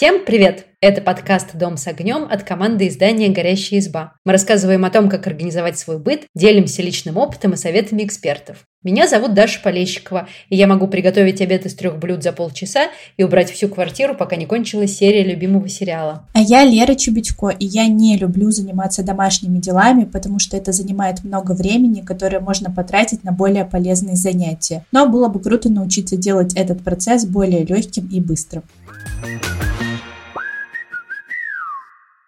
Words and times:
Всем 0.00 0.24
привет! 0.24 0.64
Это 0.80 1.02
подкаст 1.02 1.48
«Дом 1.52 1.76
с 1.76 1.86
огнем» 1.86 2.26
от 2.30 2.42
команды 2.42 2.88
издания 2.88 3.28
«Горящая 3.28 3.80
изба». 3.80 4.14
Мы 4.24 4.32
рассказываем 4.32 4.86
о 4.86 4.90
том, 4.90 5.10
как 5.10 5.26
организовать 5.26 5.78
свой 5.78 5.98
быт, 5.98 6.22
делимся 6.34 6.80
личным 6.80 7.18
опытом 7.18 7.52
и 7.52 7.58
советами 7.58 8.04
экспертов. 8.04 8.64
Меня 8.82 9.06
зовут 9.06 9.34
Даша 9.34 9.60
Полещикова, 9.62 10.26
и 10.48 10.56
я 10.56 10.66
могу 10.66 10.86
приготовить 10.86 11.42
обед 11.42 11.66
из 11.66 11.74
трех 11.74 11.98
блюд 11.98 12.22
за 12.22 12.32
полчаса 12.32 12.88
и 13.18 13.24
убрать 13.24 13.50
всю 13.50 13.68
квартиру, 13.68 14.14
пока 14.14 14.36
не 14.36 14.46
кончилась 14.46 14.96
серия 14.96 15.22
любимого 15.22 15.68
сериала. 15.68 16.26
А 16.32 16.40
я 16.40 16.64
Лера 16.64 16.94
Чубичко, 16.94 17.50
и 17.50 17.66
я 17.66 17.86
не 17.86 18.16
люблю 18.16 18.50
заниматься 18.50 19.02
домашними 19.02 19.58
делами, 19.58 20.04
потому 20.04 20.38
что 20.38 20.56
это 20.56 20.72
занимает 20.72 21.24
много 21.24 21.52
времени, 21.52 22.00
которое 22.00 22.40
можно 22.40 22.70
потратить 22.70 23.22
на 23.22 23.32
более 23.32 23.66
полезные 23.66 24.16
занятия. 24.16 24.82
Но 24.92 25.06
было 25.06 25.28
бы 25.28 25.40
круто 25.40 25.68
научиться 25.68 26.16
делать 26.16 26.54
этот 26.54 26.82
процесс 26.82 27.26
более 27.26 27.66
легким 27.66 28.08
и 28.10 28.18
быстрым. 28.18 28.62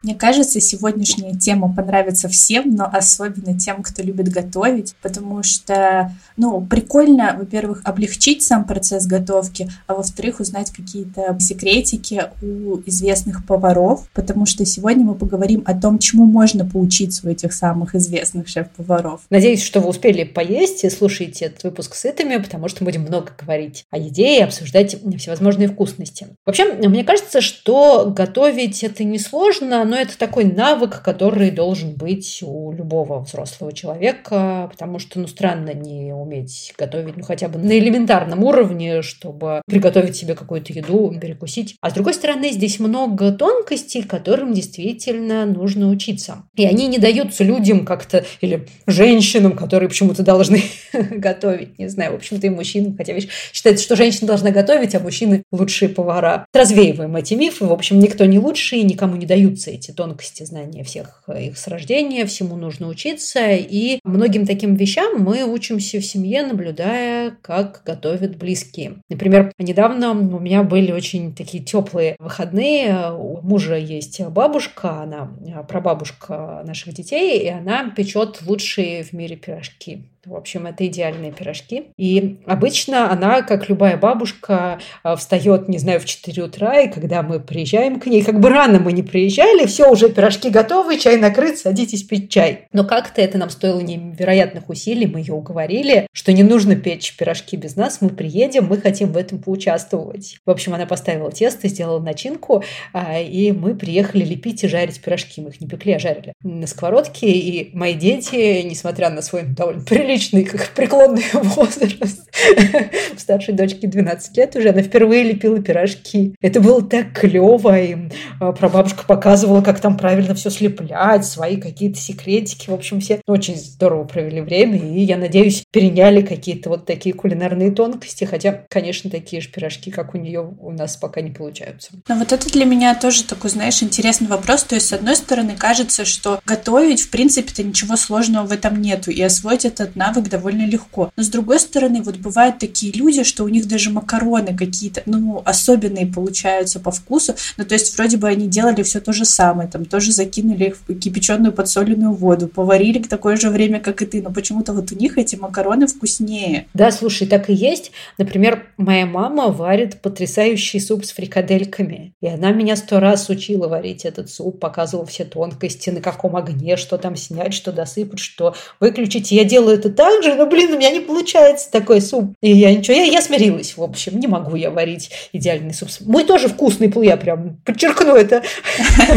Мне 0.03 0.17
кажется, 0.17 0.61
сегодняшняя 0.61 1.35
тема 1.35 1.73
понравится 1.73 2.29
всем, 2.29 2.75
но 2.75 2.89
особенно 2.93 3.57
тем, 3.57 3.83
кто 3.83 4.03
любит 4.03 4.29
готовить, 4.29 4.95
потому 5.01 5.45
что, 5.45 6.13
ну, 6.37 6.61
прикольно, 6.61 7.37
во-первых, 7.39 7.83
облегчить 7.85 8.43
сам 8.43 8.65
процесс 8.65 9.07
готовки, 9.07 9.71
а 9.87 9.95
во-вторых, 9.95 10.41
узнать 10.41 10.73
какие-то 10.73 11.37
секретики 11.39 12.25
у 12.43 12.81
известных 12.87 13.47
поваров, 13.47 14.09
потому 14.13 14.45
что 14.45 14.65
сегодня 14.65 15.05
мы 15.05 15.15
поговорим 15.15 15.63
о 15.67 15.75
том, 15.75 16.01
чему 16.01 16.27
можно 16.27 16.67
поучиться 16.67 17.27
у 17.27 17.31
этих 17.31 17.53
самых 17.53 17.95
известных 17.95 18.49
шеф-поваров. 18.49 19.21
Надеюсь, 19.31 19.63
что 19.63 19.81
вы 19.81 19.91
успели 19.91 20.25
поесть 20.25 20.83
и 20.83 20.91
слушаете 20.91 21.45
этот 21.45 21.63
выпуск 21.63 21.95
сытыми, 21.95 22.39
потому 22.39 22.69
что 22.69 22.85
будем 22.85 23.03
много 23.03 23.33
говорить 23.41 23.85
о 23.91 23.99
еде 23.99 24.39
и 24.39 24.43
обсуждать 24.43 24.97
всевозможные 25.19 25.69
вкусности. 25.69 26.27
Вообще, 26.45 26.73
мне 26.73 27.05
кажется, 27.05 27.41
что 27.41 28.13
готовить 28.15 28.83
это 28.83 29.05
несложно, 29.05 29.85
но 29.93 29.99
это 29.99 30.17
такой 30.17 30.45
навык, 30.45 31.03
который 31.03 31.51
должен 31.51 31.93
быть 31.93 32.39
у 32.43 32.73
любого 32.73 33.21
взрослого 33.21 33.75
человека, 33.75 34.67
потому 34.71 34.99
что, 34.99 35.21
ну, 35.21 35.27
странно 35.27 35.75
не 35.75 36.15
уметь 36.15 36.73
готовить, 36.79 37.19
ну, 37.19 37.23
хотя 37.23 37.49
бы 37.49 37.59
на 37.59 37.79
элементарном 37.79 38.43
уровне, 38.43 39.03
чтобы 39.03 39.61
приготовить 39.67 40.17
себе 40.17 40.35
какую-то 40.35 40.73
еду, 40.73 41.15
перекусить. 41.21 41.77
А 41.83 41.91
с 41.91 41.93
другой 41.93 42.15
стороны, 42.15 42.53
здесь 42.53 42.79
много 42.79 43.33
тонкостей, 43.33 44.03
которым 44.03 44.55
действительно 44.55 45.45
нужно 45.45 45.91
учиться. 45.91 46.45
И 46.57 46.65
они 46.65 46.87
не 46.87 46.97
даются 46.97 47.45
людям 47.45 47.85
как-то, 47.85 48.25
или 48.41 48.67
женщинам, 48.87 49.53
которые 49.53 49.91
почему-то 49.91 50.23
должны 50.23 50.63
готовить, 50.93 51.79
не 51.79 51.89
знаю, 51.89 52.13
в 52.13 52.15
общем-то 52.15 52.47
и 52.47 52.51
мужчинам, 52.51 52.97
хотя 52.97 53.13
ведь 53.13 53.29
считается, 53.53 53.85
что 53.85 53.95
женщина 53.97 54.29
должна 54.29 54.53
готовить, 54.53 54.95
а 54.95 55.01
мужчины 55.01 55.43
лучшие 55.53 55.91
повара. 55.91 56.47
Развеиваем 56.55 57.15
эти 57.15 57.35
мифы, 57.35 57.67
в 57.67 57.73
общем, 57.73 57.99
никто 57.99 58.25
не 58.25 58.39
лучше 58.39 58.77
и 58.77 58.85
никому 58.85 59.17
не 59.17 59.27
даются 59.27 59.71
эти 59.71 59.82
тонкости 59.91 60.45
знания 60.45 60.85
всех 60.85 61.25
их 61.37 61.59
с 61.59 61.67
рождения, 61.67 62.27
всему 62.27 62.55
нужно 62.57 62.87
учиться. 62.87 63.41
И 63.51 63.99
многим 64.05 64.47
таким 64.47 64.77
вещам 64.77 65.19
мы 65.19 65.43
учимся 65.45 65.99
в 65.99 66.05
семье, 66.05 66.47
наблюдая, 66.47 67.37
как 67.43 67.83
готовят 67.85 68.37
близкие. 68.37 68.99
Например, 69.09 69.53
недавно 69.59 70.11
у 70.13 70.39
меня 70.39 70.63
были 70.63 70.93
очень 70.93 71.35
такие 71.35 71.65
теплые 71.65 72.15
выходные. 72.19 73.13
У 73.13 73.41
мужа 73.43 73.77
есть 73.77 74.21
бабушка, 74.21 75.03
она 75.03 75.33
прабабушка 75.69 76.63
наших 76.65 76.95
детей, 76.95 77.41
и 77.43 77.49
она 77.49 77.91
печет 77.91 78.43
лучшие 78.47 79.03
в 79.03 79.13
мире 79.13 79.37
пирожки. 79.37 80.05
В 80.25 80.37
общем, 80.37 80.67
это 80.67 80.87
идеальные 80.87 81.33
пирожки. 81.33 81.89
И 81.97 82.39
обычно 82.47 83.11
она, 83.11 83.43
как 83.43 83.69
любая 83.69 83.97
бабушка, 83.97 84.79
э, 85.03 85.17
встает, 85.17 85.69
не 85.69 85.79
знаю, 85.79 85.99
в 85.99 86.05
4 86.05 86.45
утра, 86.45 86.81
и 86.81 86.89
когда 86.89 87.25
мы 87.25 87.41
приезжаем 87.41 87.99
к 87.99 88.07
ней, 88.07 88.23
как 88.23 88.39
бы 88.39 88.49
рано 88.49 88.79
мы 88.79 88.93
не 88.93 89.03
приезжали, 89.03 89.67
все, 89.67 89.91
уже 89.91 90.11
пирожки 90.11 90.49
готовы, 90.49 91.01
чай 91.01 91.17
накрыт, 91.17 91.59
садитесь 91.59 92.05
пить 92.05 92.31
чай. 92.31 92.69
Но 92.73 92.85
как-то 92.85 93.21
это 93.21 93.37
нам 93.37 93.51
стоило 93.51 93.81
невероятных 93.81 94.69
усилий, 94.69 95.09
мы 95.09 95.19
ее 95.19 95.35
уговорили, 95.35 96.07
что 96.13 96.33
не 96.33 96.45
нужно 96.45 96.77
печь 96.77 97.17
пирожки 97.17 97.57
без 97.57 97.75
нас, 97.75 98.01
мы 98.01 98.11
приедем, 98.11 98.67
мы 98.67 98.79
хотим 98.79 99.11
в 99.11 99.17
этом 99.17 99.43
поучаствовать. 99.43 100.37
В 100.47 100.51
общем, 100.51 100.73
она 100.75 100.87
поставила 100.87 101.33
тесто, 101.33 101.67
сделала 101.67 101.99
начинку, 101.99 102.63
а, 102.93 103.19
и 103.19 103.51
мы 103.51 103.75
приехали 103.75 104.25
лепить 104.25 104.63
и 104.63 104.69
жарить 104.69 105.01
пирожки. 105.01 105.41
Мы 105.41 105.49
их 105.49 105.61
не 105.61 105.67
пекли, 105.67 105.95
а 105.95 105.99
жарили 105.99 106.33
на 106.45 106.69
сковородке, 106.69 107.29
и 107.29 107.77
мои 107.77 107.95
дети, 107.95 108.63
несмотря 108.63 109.11
на 109.11 109.21
свой 109.21 109.43
довольно 109.43 109.83
приличный 109.83 110.12
приличный, 110.13 110.45
как 110.45 110.71
преклонный 110.71 111.25
возраст. 111.33 112.29
Старшей 113.17 113.55
дочке 113.55 113.87
12 113.87 114.37
лет 114.37 114.57
уже, 114.57 114.71
она 114.71 114.83
впервые 114.83 115.25
лепила 115.25 115.61
пирожки. 115.61 116.35
Это 116.41 116.61
было 116.61 116.83
так 116.83 117.13
клево, 117.13 117.79
и 117.79 117.97
а, 118.41 118.53
прабабушка 118.53 119.05
показывала, 119.05 119.63
как 119.63 119.81
там 119.81 119.97
правильно 119.97 120.35
все 120.35 120.51
слеплять, 120.51 121.25
свои 121.25 121.57
какие-то 121.57 121.99
секретики. 121.99 122.71
В 122.71 122.75
общем, 122.75 123.01
все 123.01 123.21
очень 123.27 123.57
здорово 123.57 124.05
провели 124.05 124.41
время, 124.41 124.79
и, 124.79 125.01
я 125.01 125.17
надеюсь, 125.17 125.65
переняли 125.71 126.23
какие-то 126.23 126.69
вот 126.71 126.87
такие 126.87 127.15
кулинарные 127.15 127.71
тонкости, 127.71 128.25
хотя, 128.25 128.65
конечно, 128.69 129.11
такие 129.11 129.41
же 129.43 129.49
пирожки, 129.49 129.91
как 129.91 130.15
у 130.15 130.19
нее, 130.19 130.55
у 130.61 130.71
нас 130.71 130.97
пока 130.97 131.21
не 131.21 131.31
получаются. 131.31 131.91
Но 132.09 132.17
вот 132.17 132.33
это 132.33 132.51
для 132.51 132.65
меня 132.65 132.95
тоже 132.95 133.25
такой, 133.25 133.51
знаешь, 133.51 133.83
интересный 133.83 134.29
вопрос. 134.29 134.65
То 134.65 134.75
есть, 134.75 134.89
с 134.89 134.93
одной 134.93 135.17
стороны, 135.17 135.55
кажется, 135.57 136.05
что 136.05 136.41
готовить, 136.45 137.03
в 137.03 137.11
принципе-то, 137.11 137.63
ничего 137.63 137.97
сложного 137.97 138.47
в 138.47 138.53
этом 138.53 138.81
нету, 138.81 139.11
и 139.11 139.21
освоить 139.23 139.65
этот 139.65 139.97
навык 140.03 140.29
довольно 140.29 140.67
легко. 140.67 141.13
Но 141.17 141.23
с 141.23 141.29
другой 141.29 141.61
стороны, 141.61 142.03
вот 142.03 142.17
бывают 142.17 142.59
такие 142.59 142.93
люди, 142.93 143.23
что 143.23 143.45
у 143.45 143.49
них 143.49 143.69
даже 143.69 143.91
макароны 143.91 144.57
какие-то, 144.57 145.03
ну, 145.07 145.43
особенные 145.45 146.07
получаются 146.07 146.81
по 146.81 146.91
вкусу. 146.91 147.35
Ну, 147.57 147.65
то 147.65 147.75
есть 147.75 147.97
вроде 147.97 148.17
бы 148.17 148.29
они 148.29 148.49
делали 148.49 148.83
все 148.83 149.01
то 149.01 149.13
же 149.13 149.25
самое, 149.25 149.69
там 149.69 149.85
тоже 149.85 150.13
закинули 150.13 150.65
их 150.65 150.77
в 150.77 150.95
кипяченую 150.99 151.53
подсоленную 151.53 152.15
воду, 152.15 152.49
поварили 152.49 152.99
в 153.01 153.09
такое 153.09 153.37
же 153.37 153.51
время, 153.51 153.79
как 153.81 154.03
и 154.03 154.07
ты, 154.07 154.23
но 154.23 154.33
почему-то 154.33 154.73
вот 154.73 154.91
у 154.93 154.97
них 154.97 155.19
эти 155.19 155.37
макароны 155.37 155.87
вкуснее. 155.87 156.67
Да, 156.75 156.91
слушай, 156.91 157.27
так 157.27 157.49
и 157.49 157.55
есть. 157.55 157.93
Например, 158.19 158.67
моя 158.77 159.07
мама 159.07 159.49
варит 159.49 160.01
потрясающий 160.01 160.81
суп 160.81 161.05
с 161.05 161.13
фрикадельками, 161.13 162.13
и 162.21 162.27
она 162.27 162.51
меня 162.51 162.77
сто 162.77 162.99
раз 162.99 163.29
учила 163.29 163.69
варить 163.69 164.05
этот 164.05 164.31
суп, 164.31 164.59
показывала 164.59 165.07
все 165.07 165.25
тонкости, 165.25 165.91
на 165.91 166.01
каком 166.01 166.37
огне, 166.37 166.77
что 166.77 166.99
там 166.99 167.15
снять, 167.17 167.55
что 167.55 167.73
досыпать, 167.73 168.19
что 168.19 168.55
выключить. 168.81 169.31
Я 169.31 169.45
делаю 169.45 169.79
это 169.79 169.92
так 169.95 170.23
же, 170.23 170.35
но, 170.35 170.47
блин, 170.47 170.73
у 170.73 170.77
меня 170.77 170.91
не 170.91 171.01
получается 171.01 171.71
такой 171.71 172.01
суп. 172.01 172.35
И 172.41 172.51
я 172.53 172.75
ничего, 172.75 172.97
я, 172.97 173.05
я 173.05 173.23
смирилась, 173.23 173.77
в 173.77 173.83
общем, 173.83 174.19
не 174.19 174.27
могу 174.27 174.57
я 174.57 174.71
варить 174.71 175.11
идеальный 175.33 175.75
суп. 175.75 175.89
Мой 176.01 176.25
тоже 176.25 176.49
вкусный, 176.49 176.93
я 177.05 177.17
прям 177.17 177.59
подчеркну 177.65 178.15
это. 178.15 178.43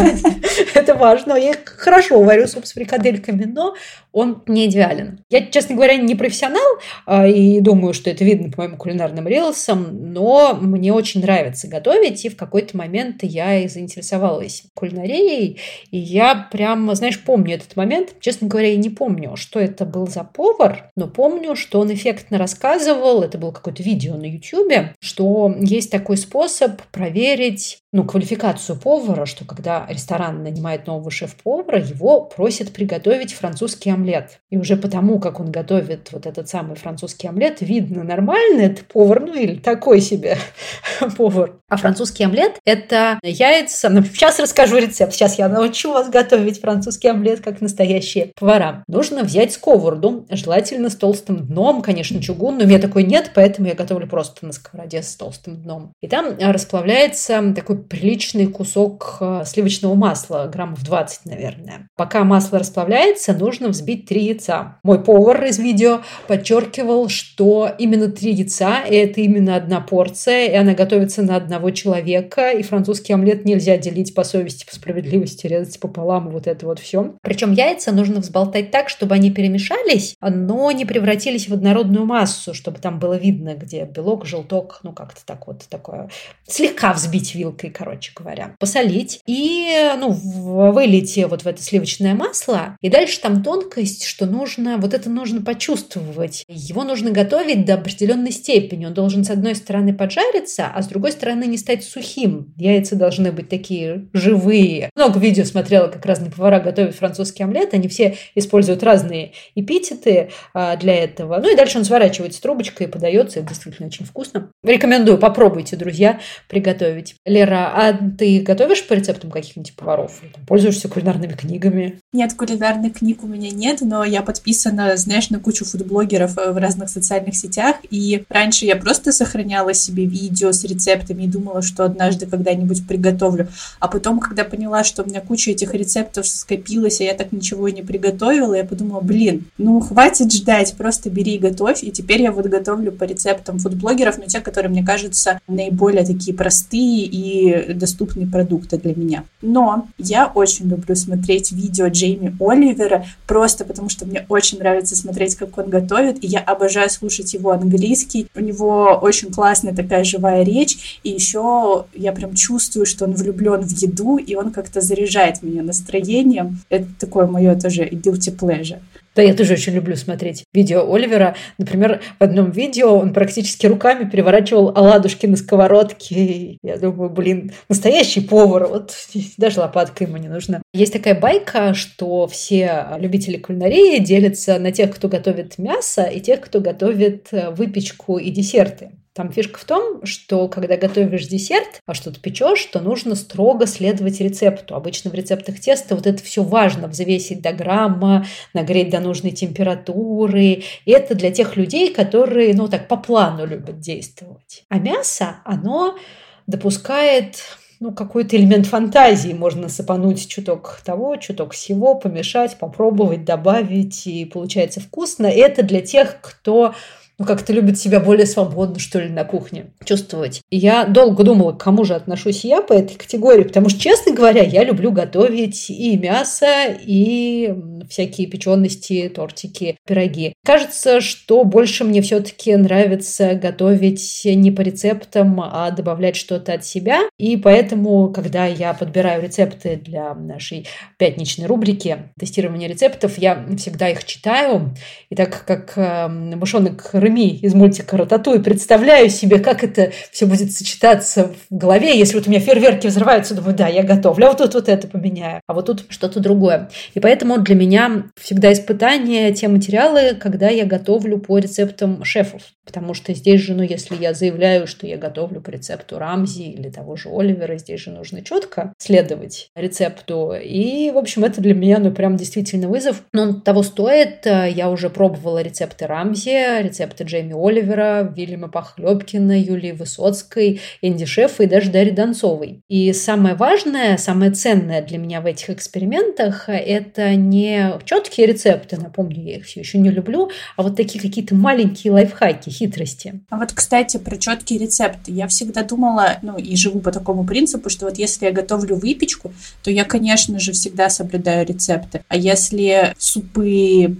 Это 0.73 0.95
важно. 0.95 1.33
Я 1.33 1.55
хорошо 1.65 2.21
варю 2.21 2.47
суп 2.47 2.65
с 2.65 2.73
фрикадельками, 2.73 3.45
но 3.45 3.75
он 4.15 4.43
не 4.47 4.67
идеален. 4.67 5.19
Я, 5.29 5.45
честно 5.45 5.75
говоря, 5.75 5.97
не 5.97 6.15
профессионал, 6.15 6.65
а, 7.05 7.27
и 7.27 7.59
думаю, 7.59 7.93
что 7.93 8.09
это 8.09 8.23
видно 8.23 8.49
по 8.49 8.61
моим 8.61 8.77
кулинарным 8.77 9.27
рилсам, 9.27 10.13
но 10.13 10.57
мне 10.59 10.93
очень 10.93 11.19
нравится 11.19 11.67
готовить, 11.67 12.23
и 12.23 12.29
в 12.29 12.37
какой-то 12.37 12.77
момент 12.77 13.23
я 13.23 13.59
и 13.59 13.67
заинтересовалась 13.67 14.63
кулинарией, 14.73 15.59
и 15.91 15.97
я 15.97 16.47
прям, 16.49 16.95
знаешь, 16.95 17.21
помню 17.21 17.55
этот 17.55 17.75
момент. 17.75 18.15
Честно 18.21 18.47
говоря, 18.47 18.69
я 18.69 18.77
не 18.77 18.89
помню, 18.89 19.35
что 19.35 19.59
это 19.59 19.85
был 19.85 20.07
за 20.07 20.23
повар, 20.65 20.91
но 20.95 21.07
помню, 21.07 21.55
что 21.55 21.79
он 21.79 21.93
эффектно 21.93 22.37
рассказывал, 22.37 23.23
это 23.23 23.37
было 23.37 23.51
какое-то 23.51 23.83
видео 23.83 24.15
на 24.15 24.25
YouTube, 24.25 24.95
что 24.99 25.53
есть 25.59 25.91
такой 25.91 26.17
способ 26.17 26.81
проверить 26.91 27.79
ну, 27.95 28.03
квалификацию 28.03 28.77
повара, 28.77 29.25
что 29.25 29.45
когда 29.45 29.85
ресторан 29.87 30.43
нанимает 30.43 30.85
нового 30.85 31.09
шеф-повара, 31.09 31.79
его 31.79 32.25
просят 32.25 32.73
приготовить 32.73 33.33
французский 33.33 33.89
омлет. 33.89 34.41
И 34.49 34.57
уже 34.57 34.75
потому, 34.75 35.17
как 35.17 35.39
он 35.39 35.49
готовит 35.49 36.09
вот 36.11 36.25
этот 36.25 36.49
самый 36.49 36.75
французский 36.75 37.29
омлет, 37.29 37.61
видно, 37.61 38.03
нормально 38.03 38.63
это 38.63 38.83
повар, 38.83 39.21
ну 39.21 39.33
или 39.33 39.55
такой 39.55 40.01
себе 40.01 40.37
повар. 41.17 41.61
А 41.69 41.77
французский 41.77 42.25
омлет– 42.25 42.59
это 42.65 43.17
яйца. 43.23 43.87
Ну, 43.87 44.03
сейчас 44.03 44.39
расскажу 44.39 44.77
рецепт. 44.77 45.13
Сейчас 45.13 45.39
я 45.39 45.47
научу 45.47 45.93
вас 45.93 46.09
готовить 46.09 46.59
французский 46.59 47.07
омлет, 47.07 47.39
как 47.39 47.61
настоящие 47.61 48.33
повара. 48.37 48.83
Нужно 48.89 49.23
взять 49.23 49.53
сковороду, 49.53 50.27
желательно 50.29 50.89
с 50.89 50.97
толстым 50.97 51.47
дном, 51.47 51.81
конечно, 51.81 52.21
чугун, 52.21 52.57
но 52.57 52.65
у 52.65 52.67
меня 52.67 52.79
такой 52.79 53.03
нет, 53.03 53.31
поэтому 53.33 53.69
я 53.69 53.73
готовлю 53.73 54.05
просто 54.05 54.45
на 54.45 54.51
сковороде 54.51 55.01
с 55.01 55.15
толстым 55.15 55.61
дном. 55.61 55.93
И 56.01 56.09
там 56.09 56.35
расплавляется 56.37 57.53
такой 57.55 57.84
приличный 57.89 58.47
кусок 58.47 59.17
э, 59.19 59.43
сливочного 59.45 59.95
масла, 59.95 60.49
граммов 60.51 60.83
20, 60.83 61.25
наверное. 61.25 61.89
Пока 61.95 62.23
масло 62.23 62.59
расплавляется, 62.59 63.33
нужно 63.33 63.69
взбить 63.69 64.05
три 64.05 64.25
яйца. 64.25 64.77
Мой 64.83 65.03
повар 65.03 65.43
из 65.45 65.59
видео 65.59 66.01
подчеркивал, 66.27 67.09
что 67.09 67.71
именно 67.77 68.09
три 68.09 68.33
яйца– 68.33 68.81
это 68.89 69.21
именно 69.21 69.55
одна 69.55 69.81
порция, 69.81 70.47
и 70.47 70.55
она 70.55 70.73
готовится 70.73 71.21
на 71.21 71.35
одного 71.35 71.71
человека, 71.71 72.51
и 72.51 72.63
французский 72.63 73.13
омлет 73.13 73.45
нельзя 73.45 73.77
делить 73.77 74.13
по 74.13 74.23
совести, 74.23 74.65
по 74.65 74.73
справедливости, 74.73 75.47
резать 75.47 75.79
пополам, 75.79 76.29
вот 76.29 76.47
это 76.47 76.65
вот 76.65 76.79
все. 76.79 77.15
Причем 77.21 77.53
яйца 77.53 77.91
нужно 77.91 78.19
взболтать 78.19 78.71
так, 78.71 78.89
чтобы 78.89 79.15
они 79.15 79.31
перемешались, 79.31 80.15
но 80.21 80.71
не 80.71 80.85
превратились 80.85 81.47
в 81.47 81.53
однородную 81.53 82.05
массу, 82.05 82.53
чтобы 82.53 82.79
там 82.79 82.99
было 82.99 83.15
видно, 83.15 83.55
где 83.55 83.85
белок, 83.85 84.25
желток, 84.25 84.79
ну 84.83 84.93
как-то 84.93 85.25
так 85.25 85.47
вот 85.47 85.63
такое. 85.69 86.09
Слегка 86.47 86.93
взбить 86.93 87.35
вилкой, 87.35 87.69
короче 87.75 88.11
говоря. 88.15 88.55
Посолить 88.59 89.19
и 89.25 89.91
ну, 89.99 90.11
вылить 90.11 91.19
вот 91.27 91.43
в 91.43 91.47
это 91.47 91.61
сливочное 91.61 92.15
масло. 92.15 92.77
И 92.81 92.89
дальше 92.89 93.19
там 93.19 93.43
тонкость, 93.43 94.05
что 94.05 94.25
нужно, 94.25 94.77
вот 94.77 94.93
это 94.93 95.09
нужно 95.09 95.41
почувствовать. 95.41 96.45
Его 96.47 96.83
нужно 96.83 97.11
готовить 97.11 97.65
до 97.65 97.75
определенной 97.75 98.31
степени. 98.31 98.85
Он 98.85 98.93
должен 98.93 99.23
с 99.23 99.29
одной 99.29 99.55
стороны 99.55 99.93
поджариться, 99.93 100.67
а 100.73 100.81
с 100.81 100.87
другой 100.87 101.11
стороны 101.11 101.45
не 101.45 101.57
стать 101.57 101.83
сухим. 101.83 102.53
Яйца 102.57 102.95
должны 102.95 103.31
быть 103.31 103.49
такие 103.49 104.07
живые. 104.13 104.89
Много 104.95 105.19
видео 105.19 105.43
смотрела, 105.43 105.87
как 105.87 106.05
разные 106.05 106.31
повара 106.31 106.59
готовят 106.59 106.95
французский 106.95 107.43
омлет. 107.43 107.73
Они 107.73 107.87
все 107.87 108.17
используют 108.35 108.83
разные 108.83 109.33
эпитеты 109.55 110.29
а, 110.53 110.77
для 110.77 110.95
этого. 110.95 111.39
Ну 111.41 111.51
и 111.51 111.55
дальше 111.55 111.77
он 111.77 111.85
сворачивается 111.85 112.41
трубочкой 112.41 112.87
и 112.87 112.89
подается. 112.89 113.39
Это 113.39 113.49
действительно 113.49 113.87
очень 113.87 114.05
вкусно. 114.05 114.51
Рекомендую, 114.63 115.17
попробуйте, 115.17 115.75
друзья, 115.75 116.19
приготовить. 116.47 117.15
Лера, 117.25 117.54
а 117.57 117.93
ты 118.17 118.41
готовишь 118.41 118.87
по 118.87 118.93
рецептам 118.93 119.31
каких-нибудь 119.31 119.75
поваров? 119.75 120.21
Пользуешься 120.47 120.87
кулинарными 120.87 121.33
книгами? 121.33 121.99
Нет, 122.13 122.33
кулинарных 122.33 122.99
книг 122.99 123.23
у 123.23 123.27
меня 123.27 123.51
нет, 123.51 123.79
но 123.81 124.03
я 124.03 124.21
подписана, 124.21 124.95
знаешь, 124.97 125.29
на 125.29 125.39
кучу 125.39 125.65
фудблогеров 125.65 126.37
э, 126.37 126.51
в 126.51 126.57
разных 126.57 126.89
социальных 126.89 127.35
сетях. 127.35 127.77
И 127.89 128.23
раньше 128.29 128.65
я 128.65 128.75
просто 128.75 129.11
сохраняла 129.11 129.73
себе 129.73 130.05
видео 130.05 130.51
с 130.51 130.63
рецептами 130.63 131.23
и 131.23 131.27
думала, 131.27 131.61
что 131.61 131.85
однажды 131.85 132.25
когда-нибудь 132.25 132.87
приготовлю. 132.87 133.47
А 133.79 133.87
потом, 133.87 134.19
когда 134.19 134.43
поняла, 134.43 134.83
что 134.83 135.03
у 135.03 135.05
меня 135.05 135.21
куча 135.21 135.51
этих 135.51 135.73
рецептов 135.73 136.27
скопилась, 136.27 137.01
а 137.01 137.03
я 137.03 137.13
так 137.13 137.31
ничего 137.31 137.67
и 137.67 137.73
не 137.73 137.81
приготовила, 137.81 138.53
я 138.53 138.63
подумала, 138.63 139.01
блин, 139.01 139.45
ну 139.57 139.79
хватит 139.79 140.31
ждать, 140.31 140.75
просто 140.77 141.09
бери 141.09 141.35
и 141.35 141.39
готовь. 141.39 141.83
И 141.83 141.91
теперь 141.91 142.21
я 142.21 142.31
вот 142.31 142.45
готовлю 142.45 142.91
по 142.91 143.03
рецептам 143.03 143.59
фудблогеров, 143.59 144.17
но 144.17 144.25
те, 144.25 144.39
которые 144.39 144.71
мне 144.71 144.83
кажутся 144.83 145.39
наиболее 145.47 146.05
такие 146.05 146.35
простые 146.35 147.05
и 147.05 147.44
доступные 147.53 148.27
продукты 148.27 148.77
для 148.77 148.95
меня. 148.95 149.23
Но 149.41 149.87
я 149.97 150.27
очень 150.27 150.67
люблю 150.67 150.95
смотреть 150.95 151.51
видео 151.51 151.87
Джейми 151.87 152.35
Оливера, 152.39 153.05
просто 153.27 153.65
потому 153.65 153.89
что 153.89 154.05
мне 154.05 154.25
очень 154.29 154.59
нравится 154.59 154.95
смотреть, 154.95 155.35
как 155.35 155.57
он 155.57 155.69
готовит, 155.69 156.23
и 156.23 156.27
я 156.27 156.39
обожаю 156.39 156.89
слушать 156.89 157.33
его 157.33 157.51
английский. 157.51 158.27
У 158.35 158.39
него 158.39 158.99
очень 159.01 159.31
классная 159.31 159.75
такая 159.75 160.03
живая 160.03 160.43
речь, 160.43 160.99
и 161.03 161.09
еще 161.09 161.85
я 161.93 162.11
прям 162.11 162.33
чувствую, 162.35 162.85
что 162.85 163.05
он 163.05 163.13
влюблен 163.13 163.61
в 163.61 163.71
еду, 163.71 164.17
и 164.17 164.35
он 164.35 164.51
как-то 164.51 164.81
заряжает 164.81 165.43
меня 165.43 165.63
настроением. 165.63 166.59
Это 166.69 166.87
такое 166.99 167.27
мое 167.27 167.55
тоже 167.55 167.85
guilty 167.85 168.35
pleasure. 168.35 168.79
Да, 169.15 169.21
я 169.21 169.33
тоже 169.33 169.53
очень 169.53 169.73
люблю 169.73 169.95
смотреть 169.95 170.43
видео 170.53 170.91
Оливера. 170.93 171.35
Например, 171.57 172.01
в 172.19 172.23
одном 172.23 172.51
видео 172.51 172.97
он 172.97 173.13
практически 173.13 173.65
руками 173.65 174.09
переворачивал 174.09 174.69
оладушки 174.75 175.25
на 175.25 175.37
сковородке. 175.37 176.57
Я 176.61 176.77
думаю, 176.77 177.09
блин, 177.09 177.53
настоящий 177.69 178.21
повар. 178.21 178.67
Вот 178.67 178.93
даже 179.37 179.61
лопатка 179.61 180.03
ему 180.03 180.17
не 180.17 180.27
нужна. 180.27 180.61
Есть 180.73 180.93
такая 180.93 181.19
байка, 181.19 181.73
что 181.73 182.27
все 182.27 182.87
любители 182.99 183.37
кулинарии 183.37 183.99
делятся 183.99 184.59
на 184.59 184.71
тех, 184.71 184.93
кто 184.93 185.07
готовит 185.07 185.57
мясо, 185.57 186.03
и 186.03 186.19
тех, 186.19 186.41
кто 186.41 186.59
готовит 186.59 187.29
э, 187.31 187.51
выпечку 187.51 188.17
и 188.17 188.29
десерты. 188.31 188.91
Там 189.15 189.31
фишка 189.31 189.57
в 189.57 189.63
том, 189.63 190.05
что 190.05 190.49
когда 190.49 190.75
готовишь 190.75 191.27
десерт, 191.27 191.79
а 191.85 191.93
что-то 191.93 192.19
печешь, 192.19 192.65
то 192.65 192.81
нужно 192.81 193.15
строго 193.15 193.65
следовать 193.65 194.19
рецепту. 194.19 194.75
Обычно 194.75 195.09
в 195.09 195.13
рецептах 195.13 195.57
теста 195.61 195.95
вот 195.95 196.05
это 196.05 196.21
все 196.21 196.43
важно. 196.43 196.89
Взвесить 196.89 197.41
до 197.41 197.53
грамма, 197.53 198.25
нагреть 198.53 198.89
до 198.89 198.99
нужной 198.99 199.31
температуры. 199.31 200.63
И 200.83 200.91
это 200.91 201.15
для 201.15 201.31
тех 201.31 201.55
людей, 201.55 201.93
которые, 201.93 202.53
ну 202.53 202.67
так, 202.67 202.89
по 202.89 202.97
плану 202.97 203.45
любят 203.45 203.79
действовать. 203.79 204.65
А 204.67 204.79
мясо, 204.79 205.37
оно 205.45 205.97
допускает 206.45 207.37
ну, 207.79 207.93
какой-то 207.93 208.35
элемент 208.35 208.67
фантазии. 208.67 209.31
Можно 209.31 209.69
сыпануть 209.69 210.27
чуток 210.27 210.81
того, 210.83 211.15
чуток 211.15 211.53
всего, 211.53 211.95
помешать, 211.95 212.57
попробовать, 212.57 213.23
добавить, 213.23 214.07
и 214.07 214.25
получается 214.25 214.81
вкусно. 214.81 215.27
Это 215.27 215.63
для 215.63 215.79
тех, 215.79 216.19
кто 216.19 216.75
ну, 217.17 217.25
как-то 217.25 217.53
любит 217.53 217.77
себя 217.77 217.99
более 217.99 218.25
свободно, 218.25 218.79
что 218.79 218.99
ли, 218.99 219.09
на 219.09 219.23
кухне 219.23 219.67
чувствовать. 219.83 220.41
Я 220.51 220.85
долго 220.85 221.23
думала, 221.23 221.53
к 221.53 221.63
кому 221.63 221.85
же 221.85 221.95
отношусь 221.95 222.43
я 222.43 222.61
по 222.61 222.73
этой 222.73 222.95
категории, 222.95 223.43
потому 223.43 223.69
что, 223.69 223.79
честно 223.79 224.13
говоря, 224.13 224.43
я 224.43 224.63
люблю 224.63 224.91
готовить 224.91 225.69
и 225.69 225.97
мясо, 225.97 226.47
и 226.85 227.53
всякие 227.89 228.27
печености, 228.27 229.11
тортики, 229.13 229.77
пироги. 229.87 230.33
Кажется, 230.45 231.01
что 231.01 231.43
больше 231.43 231.83
мне 231.83 232.01
все-таки 232.01 232.55
нравится 232.55 233.35
готовить 233.35 234.21
не 234.25 234.51
по 234.51 234.61
рецептам, 234.61 235.39
а 235.41 235.71
добавлять 235.71 236.15
что-то 236.15 236.53
от 236.53 236.65
себя. 236.65 237.01
И 237.17 237.37
поэтому, 237.37 238.11
когда 238.11 238.45
я 238.45 238.73
подбираю 238.73 239.23
рецепты 239.23 239.77
для 239.77 240.13
нашей 240.13 240.67
пятничной 240.97 241.47
рубрики 241.47 242.09
тестирования 242.19 242.67
рецептов, 242.67 243.17
я 243.17 243.45
всегда 243.57 243.89
их 243.89 244.03
читаю. 244.03 244.75
И 245.09 245.15
так 245.15 245.45
как 245.45 245.73
э, 245.77 246.07
мышонок 246.07 246.89
Реми 247.05 247.37
из 247.37 247.53
мультика 247.53 247.97
«Рататуй», 247.97 248.41
представляю 248.41 249.09
себе, 249.09 249.39
как 249.39 249.63
это 249.63 249.91
все 250.11 250.25
будет 250.25 250.51
сочетаться 250.51 251.31
в 251.49 251.55
голове. 251.55 251.97
Если 251.97 252.15
вот 252.15 252.27
у 252.27 252.31
меня 252.31 252.39
фейерверки 252.39 252.87
взрываются, 252.87 253.35
думаю, 253.35 253.55
да, 253.55 253.67
я 253.67 253.83
готовлю, 253.83 254.25
а 254.25 254.29
вот 254.29 254.39
тут 254.39 254.55
вот 254.55 254.67
это 254.67 254.87
поменяю, 254.87 255.41
а 255.45 255.53
вот 255.53 255.67
тут 255.67 255.85
что-то 255.89 256.19
другое. 256.19 256.69
И 256.95 256.99
поэтому 256.99 257.37
для 257.37 257.53
меня 257.53 258.05
всегда 258.19 258.51
испытание 258.51 259.31
те 259.33 259.47
материалы, 259.47 260.15
когда 260.15 260.49
я 260.49 260.65
готовлю 260.65 261.19
по 261.19 261.37
рецептам 261.37 262.03
шефов. 262.03 262.41
Потому 262.65 262.93
что 262.93 263.13
здесь 263.13 263.41
же, 263.41 263.53
ну, 263.53 263.63
если 263.63 263.95
я 263.95 264.13
заявляю, 264.13 264.67
что 264.67 264.87
я 264.87 264.97
готовлю 264.97 265.41
по 265.41 265.49
рецепту 265.49 265.99
Рамзи 265.99 266.43
или 266.43 266.69
того 266.69 266.95
же 266.95 267.09
Оливера, 267.09 267.57
здесь 267.57 267.81
же 267.81 267.91
нужно 267.91 268.23
четко 268.23 268.73
следовать 268.77 269.49
рецепту. 269.55 270.33
И, 270.33 270.91
в 270.91 270.97
общем, 270.97 271.23
это 271.23 271.41
для 271.41 271.53
меня, 271.53 271.79
ну, 271.79 271.91
прям 271.91 272.17
действительно 272.17 272.67
вызов. 272.67 273.03
Но 273.13 273.21
он 273.23 273.41
того 273.41 273.63
стоит. 273.63 274.25
Я 274.25 274.69
уже 274.69 274.89
пробовала 274.89 275.41
рецепты 275.41 275.87
Рамзи, 275.87 276.63
рецепты 276.63 277.03
Джейми 277.03 277.33
Оливера, 277.35 278.11
Вильяма 278.15 278.49
Похлебкина, 278.49 279.39
Юлии 279.39 279.71
Высоцкой, 279.71 280.61
Энди 280.81 281.05
Шефа 281.05 281.43
и 281.43 281.47
даже 281.47 281.71
Дарьи 281.71 281.91
Донцовой. 281.91 282.61
И 282.67 282.91
самое 282.93 283.35
важное, 283.35 283.97
самое 283.97 284.31
ценное 284.31 284.81
для 284.81 284.97
меня 284.97 285.21
в 285.21 285.25
этих 285.25 285.49
экспериментах– 285.49 286.45
это 286.47 287.15
не 287.15 287.73
четкие 287.85 288.27
рецепты, 288.27 288.77
напомню, 288.77 289.21
я 289.23 289.37
их 289.37 289.45
все 289.45 289.59
еще 289.59 289.77
не 289.77 289.89
люблю, 289.89 290.31
а 290.57 290.63
вот 290.63 290.75
такие 290.75 291.01
какие-то 291.01 291.35
маленькие 291.35 291.93
лайфхаки, 291.93 292.49
хитрости. 292.55 293.21
А 293.29 293.37
вот, 293.37 293.51
кстати, 293.53 293.97
про 293.97 294.17
четкие 294.17 294.59
рецепты. 294.59 295.11
Я 295.11 295.27
всегда 295.27 295.63
думала, 295.63 296.17
ну 296.21 296.37
и 296.37 296.55
живу 296.55 296.79
по 296.79 296.91
такому 296.91 297.25
принципу, 297.25 297.69
что 297.69 297.85
вот 297.85 297.97
если 297.97 298.25
я 298.25 298.31
готовлю 298.31 298.75
выпечку, 298.75 299.33
то 299.63 299.71
я, 299.71 299.83
конечно 299.83 300.39
же, 300.39 300.51
всегда 300.51 300.89
соблюдаю 300.89 301.45
рецепты. 301.45 302.03
А 302.07 302.15
если 302.15 302.93
супы, 302.97 303.95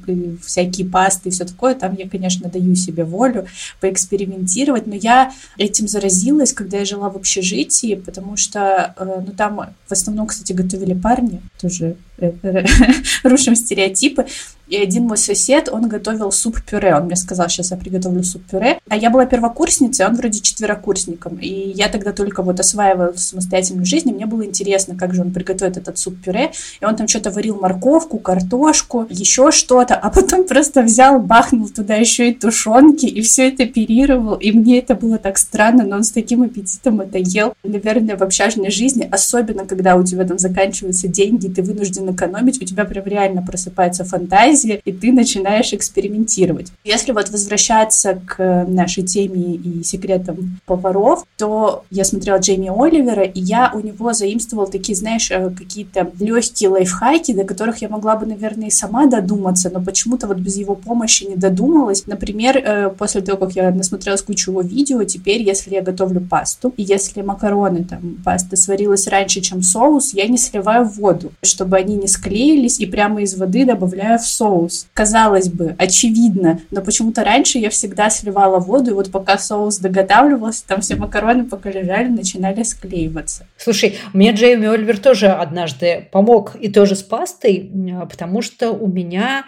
всякие 0.45 0.87
пасты 0.87 1.29
и 1.29 1.31
все 1.31 1.45
такое, 1.45 1.75
там 1.75 1.95
я, 1.97 2.09
конечно, 2.09 2.49
даю 2.49 2.75
себе 2.75 3.03
волю 3.03 3.47
поэкспериментировать. 3.81 4.87
Но 4.87 4.95
я 4.95 5.31
этим 5.57 5.87
заразилась, 5.87 6.53
когда 6.53 6.77
я 6.77 6.85
жила 6.85 7.09
в 7.09 7.15
общежитии, 7.17 7.95
потому 7.95 8.37
что 8.37 8.93
э, 8.97 9.23
ну, 9.25 9.33
там 9.33 9.73
в 9.87 9.91
основном, 9.91 10.27
кстати, 10.27 10.53
готовили 10.53 10.93
парни, 10.93 11.41
тоже 11.59 11.95
э, 12.14 12.14
рушим 13.23 13.55
стереотипы. 13.55 14.25
И 14.67 14.77
один 14.77 15.03
мой 15.03 15.17
сосед, 15.17 15.69
он 15.71 15.87
готовил 15.87 16.31
суп-пюре. 16.31 16.95
Он 16.95 17.05
мне 17.05 17.15
сказал, 17.15 17.47
сейчас 17.49 17.69
я 17.69 17.77
приготовлю 17.77 18.23
суп-пюре. 18.23 18.79
А 18.89 18.97
я 18.97 19.11
была 19.11 19.25
первокурсницей, 19.27 20.07
он 20.07 20.15
вроде 20.15 20.39
четверокурсником. 20.39 21.37
И 21.37 21.71
я 21.75 21.87
тогда 21.87 22.13
только 22.13 22.41
вот 22.41 22.59
осваивала 22.59 23.13
самостоятельную 23.15 23.85
жизнь, 23.85 24.09
и 24.09 24.13
мне 24.13 24.25
было 24.25 24.43
интересно, 24.43 24.95
как 24.95 25.13
же 25.13 25.21
он 25.21 25.31
приготовит 25.31 25.77
этот 25.77 25.99
суп-пюре. 25.99 26.51
И 26.81 26.85
он 26.85 26.95
там 26.95 27.07
что-то 27.07 27.29
варил 27.29 27.59
морковку, 27.59 28.17
картошку, 28.17 29.05
еще 29.09 29.51
что-то, 29.51 29.95
а 29.95 30.09
потом 30.09 30.45
просто 30.45 30.81
взял, 30.81 31.19
бахнул 31.19 31.69
туда 31.69 31.95
еще 31.95 32.29
и 32.29 32.33
тушенки, 32.33 33.05
и 33.05 33.21
все 33.21 33.49
это 33.49 33.63
оперировал. 33.63 34.33
И 34.35 34.51
мне 34.51 34.79
это 34.79 34.95
было 34.95 35.19
так 35.19 35.37
странно, 35.37 35.83
но 35.83 35.97
он 35.97 36.03
с 36.03 36.11
таким 36.11 36.41
аппетитом 36.41 37.01
это 37.01 37.19
ел. 37.19 37.53
Наверное, 37.63 38.17
в 38.17 38.23
общажной 38.23 38.71
жизни, 38.71 39.07
особенно 39.11 39.65
когда 39.65 39.95
у 39.95 40.03
тебя 40.03 40.25
там 40.25 40.39
заканчиваются 40.39 41.07
деньги, 41.07 41.49
ты 41.49 41.61
вынужден 41.61 42.04
экономить, 42.13 42.61
у 42.61 42.65
тебя 42.65 42.85
прям 42.85 43.05
реально 43.05 43.41
просыпается 43.41 44.03
фантазия, 44.03 44.81
и 44.83 44.91
ты 44.91 45.11
начинаешь 45.11 45.73
экспериментировать. 45.73 46.71
Если 46.83 47.11
вот 47.11 47.29
возвращаться 47.29 48.19
к 48.25 48.65
нашей 48.67 49.03
теме 49.03 49.55
и 49.55 49.83
секретам 49.83 50.59
поваров, 50.65 51.25
то 51.37 51.85
я 51.89 52.03
смотрела 52.03 52.37
Джейми 52.37 52.71
Оливера, 52.73 53.23
и 53.23 53.39
я 53.39 53.71
у 53.73 53.79
него 53.79 54.13
заимствовала 54.13 54.67
такие, 54.67 54.95
знаешь, 54.95 55.31
э, 55.31 55.49
какие-то 55.49 56.11
легкие 56.19 56.69
лайфхаки, 56.69 57.33
до 57.33 57.43
которых 57.43 57.81
я 57.81 57.89
могла 57.89 58.15
бы, 58.15 58.25
наверное, 58.25 58.67
и 58.67 58.71
сама 58.71 59.05
додуматься, 59.05 59.69
но 59.69 59.81
почему-то 59.81 60.27
вот 60.27 60.37
без 60.37 60.57
его 60.57 60.75
помощи 60.75 61.23
не 61.23 61.35
додумалась. 61.35 62.05
Например, 62.07 62.57
э, 62.57 62.89
после 62.89 63.21
того, 63.21 63.37
как 63.37 63.55
я 63.55 63.71
насмотрелась 63.71 64.21
кучу 64.21 64.51
его 64.51 64.61
видео, 64.61 65.03
теперь, 65.03 65.41
если 65.41 65.75
я 65.75 65.81
готовлю 65.81 66.21
пасту, 66.21 66.73
и 66.77 66.83
если 66.83 67.21
макароны, 67.21 67.83
там, 67.83 68.17
паста 68.23 68.55
сварилась 68.55 69.07
раньше, 69.07 69.41
чем 69.41 69.61
соус, 69.61 70.13
я 70.13 70.27
не 70.27 70.37
сливаю 70.37 70.85
воду, 70.85 71.31
чтобы 71.41 71.77
они 71.77 71.94
не 71.95 72.07
склеились, 72.07 72.79
и 72.79 72.85
прямо 72.85 73.21
из 73.21 73.35
воды 73.35 73.65
добавляю 73.65 74.19
в 74.19 74.25
соус. 74.25 74.87
Казалось 74.93 75.49
бы, 75.49 75.75
очевидно, 75.77 76.59
но 76.71 76.81
почему-то 76.81 77.23
раньше 77.23 77.57
я 77.57 77.69
всегда 77.69 78.09
сливала 78.09 78.59
воду, 78.59 78.91
и 78.91 78.93
вот 78.93 79.11
пока 79.11 79.37
соус 79.37 79.77
доготавливался, 79.79 80.67
там 80.67 80.81
все 80.81 80.95
макароны 80.95 81.45
пока 81.45 81.71
лежали, 81.71 82.07
начинали 82.07 82.63
склеиваться. 82.63 83.47
Слушай, 83.57 83.97
мне 84.13 84.31
Джейми 84.31 84.67
Оливер 84.67 84.97
тоже 84.97 85.27
однажды 85.27 86.07
помог, 86.11 86.55
и 86.55 86.69
тоже 86.69 86.95
с 86.95 87.03
пастой, 87.03 87.71
потому 88.09 88.41
что 88.41 88.71
у 88.71 88.87
меня 88.87 89.45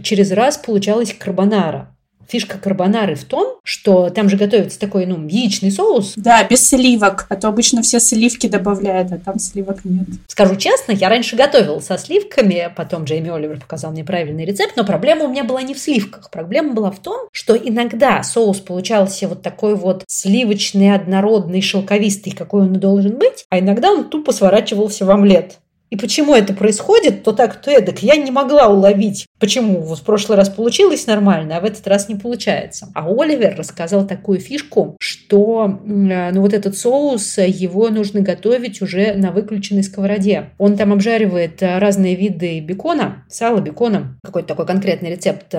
через 0.00 0.32
раз 0.32 0.56
получалась 0.56 1.14
карбонара 1.14 1.94
фишка 2.32 2.56
карбонары 2.56 3.14
в 3.14 3.24
том, 3.24 3.58
что 3.62 4.08
там 4.08 4.30
же 4.30 4.38
готовится 4.38 4.80
такой, 4.80 5.04
ну, 5.04 5.28
яичный 5.28 5.70
соус. 5.70 6.14
Да, 6.16 6.42
без 6.44 6.66
сливок, 6.66 7.26
а 7.28 7.36
то 7.36 7.48
обычно 7.48 7.82
все 7.82 8.00
сливки 8.00 8.46
добавляют, 8.46 9.12
а 9.12 9.18
там 9.18 9.38
сливок 9.38 9.84
нет. 9.84 10.06
Скажу 10.28 10.56
честно, 10.56 10.92
я 10.92 11.10
раньше 11.10 11.36
готовила 11.36 11.80
со 11.80 11.98
сливками, 11.98 12.72
потом 12.74 13.04
Джейми 13.04 13.30
Оливер 13.30 13.60
показал 13.60 13.92
мне 13.92 14.02
правильный 14.02 14.46
рецепт, 14.46 14.72
но 14.76 14.84
проблема 14.84 15.24
у 15.24 15.28
меня 15.28 15.44
была 15.44 15.60
не 15.60 15.74
в 15.74 15.78
сливках. 15.78 16.30
Проблема 16.30 16.72
была 16.72 16.90
в 16.90 17.00
том, 17.00 17.28
что 17.32 17.54
иногда 17.54 18.22
соус 18.22 18.60
получался 18.60 19.28
вот 19.28 19.42
такой 19.42 19.74
вот 19.74 20.04
сливочный, 20.06 20.94
однородный, 20.94 21.60
шелковистый, 21.60 22.32
какой 22.32 22.62
он 22.62 22.76
и 22.76 22.78
должен 22.78 23.18
быть, 23.18 23.44
а 23.50 23.58
иногда 23.58 23.92
он 23.92 24.08
тупо 24.08 24.32
сворачивался 24.32 25.04
в 25.04 25.10
омлет. 25.10 25.58
И 25.92 25.96
почему 25.96 26.34
это 26.34 26.54
происходит, 26.54 27.22
то 27.22 27.32
так, 27.32 27.60
то 27.60 27.70
эдак, 27.70 28.02
я 28.02 28.16
не 28.16 28.30
могла 28.30 28.68
уловить, 28.68 29.26
почему 29.38 29.82
в 29.82 30.02
прошлый 30.04 30.38
раз 30.38 30.48
получилось 30.48 31.06
нормально, 31.06 31.58
а 31.58 31.60
в 31.60 31.66
этот 31.66 31.86
раз 31.86 32.08
не 32.08 32.14
получается. 32.14 32.88
А 32.94 33.06
Оливер 33.06 33.56
рассказал 33.58 34.06
такую 34.06 34.40
фишку, 34.40 34.96
что 34.98 35.80
ну, 35.84 36.40
вот 36.40 36.54
этот 36.54 36.78
соус, 36.78 37.36
его 37.36 37.90
нужно 37.90 38.20
готовить 38.20 38.80
уже 38.80 39.12
на 39.12 39.32
выключенной 39.32 39.82
сковороде. 39.82 40.52
Он 40.56 40.78
там 40.78 40.94
обжаривает 40.94 41.58
разные 41.60 42.14
виды 42.14 42.60
бекона, 42.60 43.26
сала 43.28 43.60
беконом, 43.60 44.18
какой-то 44.24 44.48
такой 44.48 44.64
конкретный 44.64 45.10
рецепт, 45.10 45.54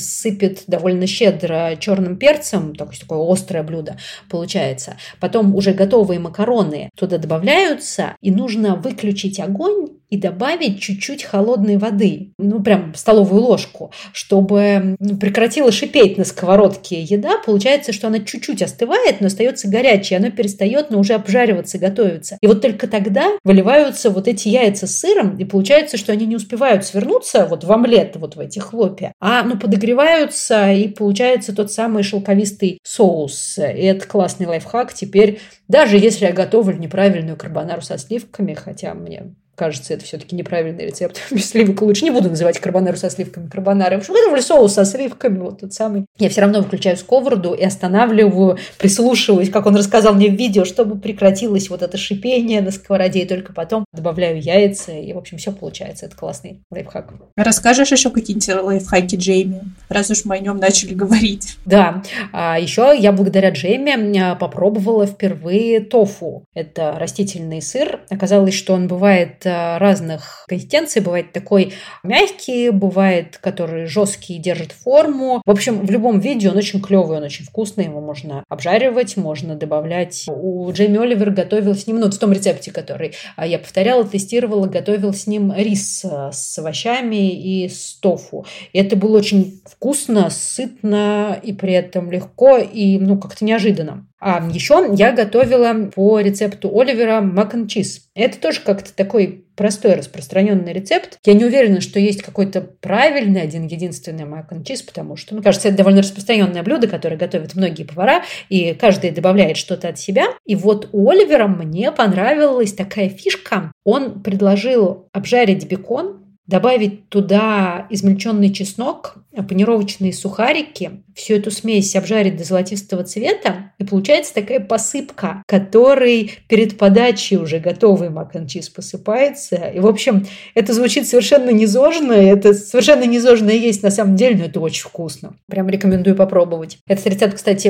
сыпет 0.00 0.62
довольно 0.68 1.06
щедро 1.06 1.76
черным 1.78 2.16
перцем, 2.16 2.74
такое 2.74 3.30
острое 3.30 3.62
блюдо 3.62 3.98
получается. 4.30 4.96
Потом 5.20 5.54
уже 5.54 5.74
готовые 5.74 6.18
макароны 6.18 6.88
туда 6.96 7.18
добавляются, 7.18 8.16
и 8.22 8.30
нужно 8.30 8.76
выключить 8.76 9.38
огонь 9.38 9.49
огонь 9.50 9.99
и 10.10 10.16
добавить 10.16 10.80
чуть-чуть 10.80 11.24
холодной 11.24 11.78
воды, 11.78 12.32
ну 12.38 12.62
прям 12.62 12.94
столовую 12.94 13.42
ложку, 13.42 13.92
чтобы 14.12 14.96
прекратила 15.20 15.72
шипеть 15.72 16.18
на 16.18 16.24
сковородке 16.24 17.00
еда. 17.00 17.38
Получается, 17.44 17.92
что 17.92 18.08
она 18.08 18.18
чуть-чуть 18.18 18.62
остывает, 18.62 19.20
но 19.20 19.28
остается 19.28 19.68
горячей, 19.68 20.16
она 20.16 20.30
перестает, 20.30 20.90
но 20.90 20.98
уже 20.98 21.14
обжариваться, 21.14 21.78
готовиться. 21.78 22.38
И 22.40 22.46
вот 22.46 22.60
только 22.60 22.88
тогда 22.88 23.28
выливаются 23.44 24.10
вот 24.10 24.28
эти 24.28 24.48
яйца 24.48 24.86
с 24.86 24.98
сыром, 24.98 25.36
и 25.38 25.44
получается, 25.44 25.96
что 25.96 26.12
они 26.12 26.26
не 26.26 26.36
успевают 26.36 26.84
свернуться 26.84 27.46
вот 27.46 27.64
в 27.64 27.72
омлет, 27.72 28.16
вот 28.16 28.36
в 28.36 28.40
эти 28.40 28.58
хлопья, 28.58 29.12
а 29.20 29.42
ну 29.44 29.56
подогреваются, 29.58 30.72
и 30.72 30.88
получается 30.88 31.54
тот 31.54 31.70
самый 31.70 32.02
шелковистый 32.02 32.80
соус. 32.82 33.58
И 33.58 33.62
это 33.62 34.06
классный 34.06 34.46
лайфхак. 34.46 34.92
Теперь, 34.92 35.40
даже 35.68 35.96
если 35.96 36.26
я 36.26 36.32
готовлю 36.32 36.76
неправильную 36.76 37.36
карбонару 37.36 37.82
со 37.82 37.96
сливками, 37.96 38.54
хотя 38.54 38.94
мне 38.94 39.34
кажется, 39.60 39.92
это 39.92 40.06
все-таки 40.06 40.34
неправильный 40.34 40.86
рецепт. 40.86 41.20
Без 41.30 41.50
сливок 41.50 41.82
лучше. 41.82 42.04
Не 42.04 42.10
буду 42.10 42.30
называть 42.30 42.58
карбонару 42.58 42.96
со 42.96 43.10
сливками 43.10 43.46
карбонарой. 43.46 43.98
В 43.98 44.00
общем, 44.00 44.14
готовлю 44.14 44.40
соус 44.40 44.72
со 44.72 44.86
сливками, 44.86 45.38
вот 45.38 45.60
тот 45.60 45.74
самый. 45.74 46.06
Я 46.16 46.30
все 46.30 46.40
равно 46.40 46.60
выключаю 46.60 46.96
сковороду 46.96 47.52
и 47.52 47.62
останавливаю, 47.62 48.56
прислушиваюсь, 48.78 49.50
как 49.50 49.66
он 49.66 49.76
рассказал 49.76 50.14
мне 50.14 50.30
в 50.30 50.34
видео, 50.34 50.64
чтобы 50.64 50.98
прекратилось 50.98 51.68
вот 51.68 51.82
это 51.82 51.98
шипение 51.98 52.62
на 52.62 52.70
сковороде, 52.70 53.20
и 53.20 53.28
только 53.28 53.52
потом 53.52 53.84
добавляю 53.92 54.40
яйца, 54.40 54.92
и, 54.92 55.12
в 55.12 55.18
общем, 55.18 55.36
все 55.36 55.52
получается. 55.52 56.06
Это 56.06 56.16
классный 56.16 56.62
лайфхак. 56.70 57.12
Расскажешь 57.36 57.92
еще 57.92 58.08
какие-нибудь 58.08 58.64
лайфхаки 58.64 59.16
Джейми, 59.16 59.60
раз 59.90 60.10
уж 60.10 60.24
мы 60.24 60.36
о 60.36 60.38
нем 60.38 60.56
начали 60.56 60.94
говорить? 60.94 61.58
Да. 61.66 62.02
А 62.32 62.58
еще 62.58 62.96
я 62.98 63.12
благодаря 63.12 63.50
Джейми 63.50 64.18
а, 64.18 64.36
попробовала 64.36 65.06
впервые 65.06 65.80
тофу. 65.80 66.46
Это 66.54 66.96
растительный 66.98 67.60
сыр. 67.60 68.00
Оказалось, 68.08 68.54
что 68.54 68.72
он 68.72 68.88
бывает 68.88 69.44
разных 69.78 70.44
консистенций. 70.48 71.02
Бывает 71.02 71.32
такой 71.32 71.74
мягкий, 72.02 72.70
бывает, 72.70 73.38
который 73.38 73.86
жесткий 73.86 74.38
держит 74.38 74.72
форму. 74.72 75.42
В 75.44 75.50
общем, 75.50 75.84
в 75.84 75.90
любом 75.90 76.20
виде 76.20 76.50
он 76.50 76.56
очень 76.56 76.80
клевый, 76.80 77.18
он 77.18 77.24
очень 77.24 77.44
вкусный. 77.44 77.84
Его 77.84 78.00
можно 78.00 78.44
обжаривать, 78.48 79.16
можно 79.16 79.54
добавлять. 79.54 80.26
У 80.28 80.70
Джейми 80.72 80.98
Оливер 80.98 81.30
готовил 81.30 81.74
с 81.74 81.86
ним, 81.86 82.00
ну, 82.00 82.10
в 82.10 82.18
том 82.18 82.32
рецепте, 82.32 82.72
который 82.72 83.14
а, 83.36 83.46
я 83.46 83.58
повторяла, 83.58 84.04
тестировала, 84.04 84.66
готовил 84.66 85.12
с 85.12 85.26
ним 85.26 85.52
рис 85.54 86.04
а, 86.04 86.32
с 86.32 86.58
овощами 86.58 87.30
и 87.30 87.68
с 87.68 87.94
тофу. 88.00 88.46
И 88.72 88.78
это 88.78 88.96
было 88.96 89.18
очень 89.18 89.60
вкусно, 89.66 90.30
сытно 90.30 91.38
и 91.42 91.52
при 91.52 91.72
этом 91.72 92.10
легко 92.10 92.58
и, 92.58 92.98
ну, 92.98 93.18
как-то 93.18 93.44
неожиданно. 93.44 94.06
А 94.20 94.46
еще 94.52 94.86
я 94.96 95.12
готовила 95.12 95.90
по 95.94 96.20
рецепту 96.20 96.78
Оливера 96.78 97.20
мак 97.20 97.54
чиз. 97.68 98.08
Это 98.14 98.38
тоже 98.38 98.60
как-то 98.60 98.94
такой 98.94 99.46
простой 99.56 99.94
распространенный 99.94 100.72
рецепт. 100.72 101.18
Я 101.24 101.34
не 101.34 101.44
уверена, 101.44 101.80
что 101.80 101.98
есть 101.98 102.22
какой-то 102.22 102.60
правильный 102.60 103.42
один 103.42 103.66
единственный 103.66 104.24
мак 104.24 104.52
чиз, 104.64 104.82
потому 104.82 105.16
что, 105.16 105.34
ну, 105.34 105.42
кажется, 105.42 105.68
это 105.68 105.78
довольно 105.78 106.02
распространенное 106.02 106.62
блюдо, 106.62 106.86
которое 106.86 107.16
готовят 107.16 107.54
многие 107.54 107.84
повара, 107.84 108.22
и 108.48 108.74
каждый 108.74 109.10
добавляет 109.10 109.56
что-то 109.56 109.88
от 109.88 109.98
себя. 109.98 110.26
И 110.46 110.54
вот 110.54 110.88
у 110.92 111.10
Оливера 111.10 111.46
мне 111.46 111.90
понравилась 111.90 112.72
такая 112.72 113.08
фишка. 113.08 113.72
Он 113.84 114.22
предложил 114.22 115.08
обжарить 115.12 115.66
бекон, 115.66 116.29
добавить 116.50 117.08
туда 117.08 117.86
измельченный 117.90 118.52
чеснок, 118.52 119.14
панировочные 119.48 120.12
сухарики, 120.12 121.02
всю 121.14 121.34
эту 121.34 121.50
смесь 121.50 121.94
обжарить 121.94 122.36
до 122.36 122.44
золотистого 122.44 123.04
цвета, 123.04 123.72
и 123.78 123.84
получается 123.84 124.34
такая 124.34 124.58
посыпка, 124.58 125.42
которой 125.46 126.32
перед 126.48 126.76
подачей 126.76 127.36
уже 127.36 127.60
готовый 127.60 128.10
мак 128.10 128.32
чиз 128.48 128.68
посыпается. 128.68 129.56
И, 129.56 129.78
в 129.78 129.86
общем, 129.86 130.26
это 130.54 130.72
звучит 130.72 131.06
совершенно 131.06 131.50
незожно, 131.50 132.12
это 132.12 132.52
совершенно 132.52 133.04
незожно 133.04 133.50
есть 133.50 133.82
на 133.82 133.90
самом 133.90 134.16
деле, 134.16 134.36
но 134.36 134.44
это 134.46 134.60
очень 134.60 134.82
вкусно. 134.82 135.36
Прям 135.48 135.68
рекомендую 135.68 136.16
попробовать. 136.16 136.78
Этот 136.88 137.06
рецепт, 137.06 137.34
кстати, 137.34 137.68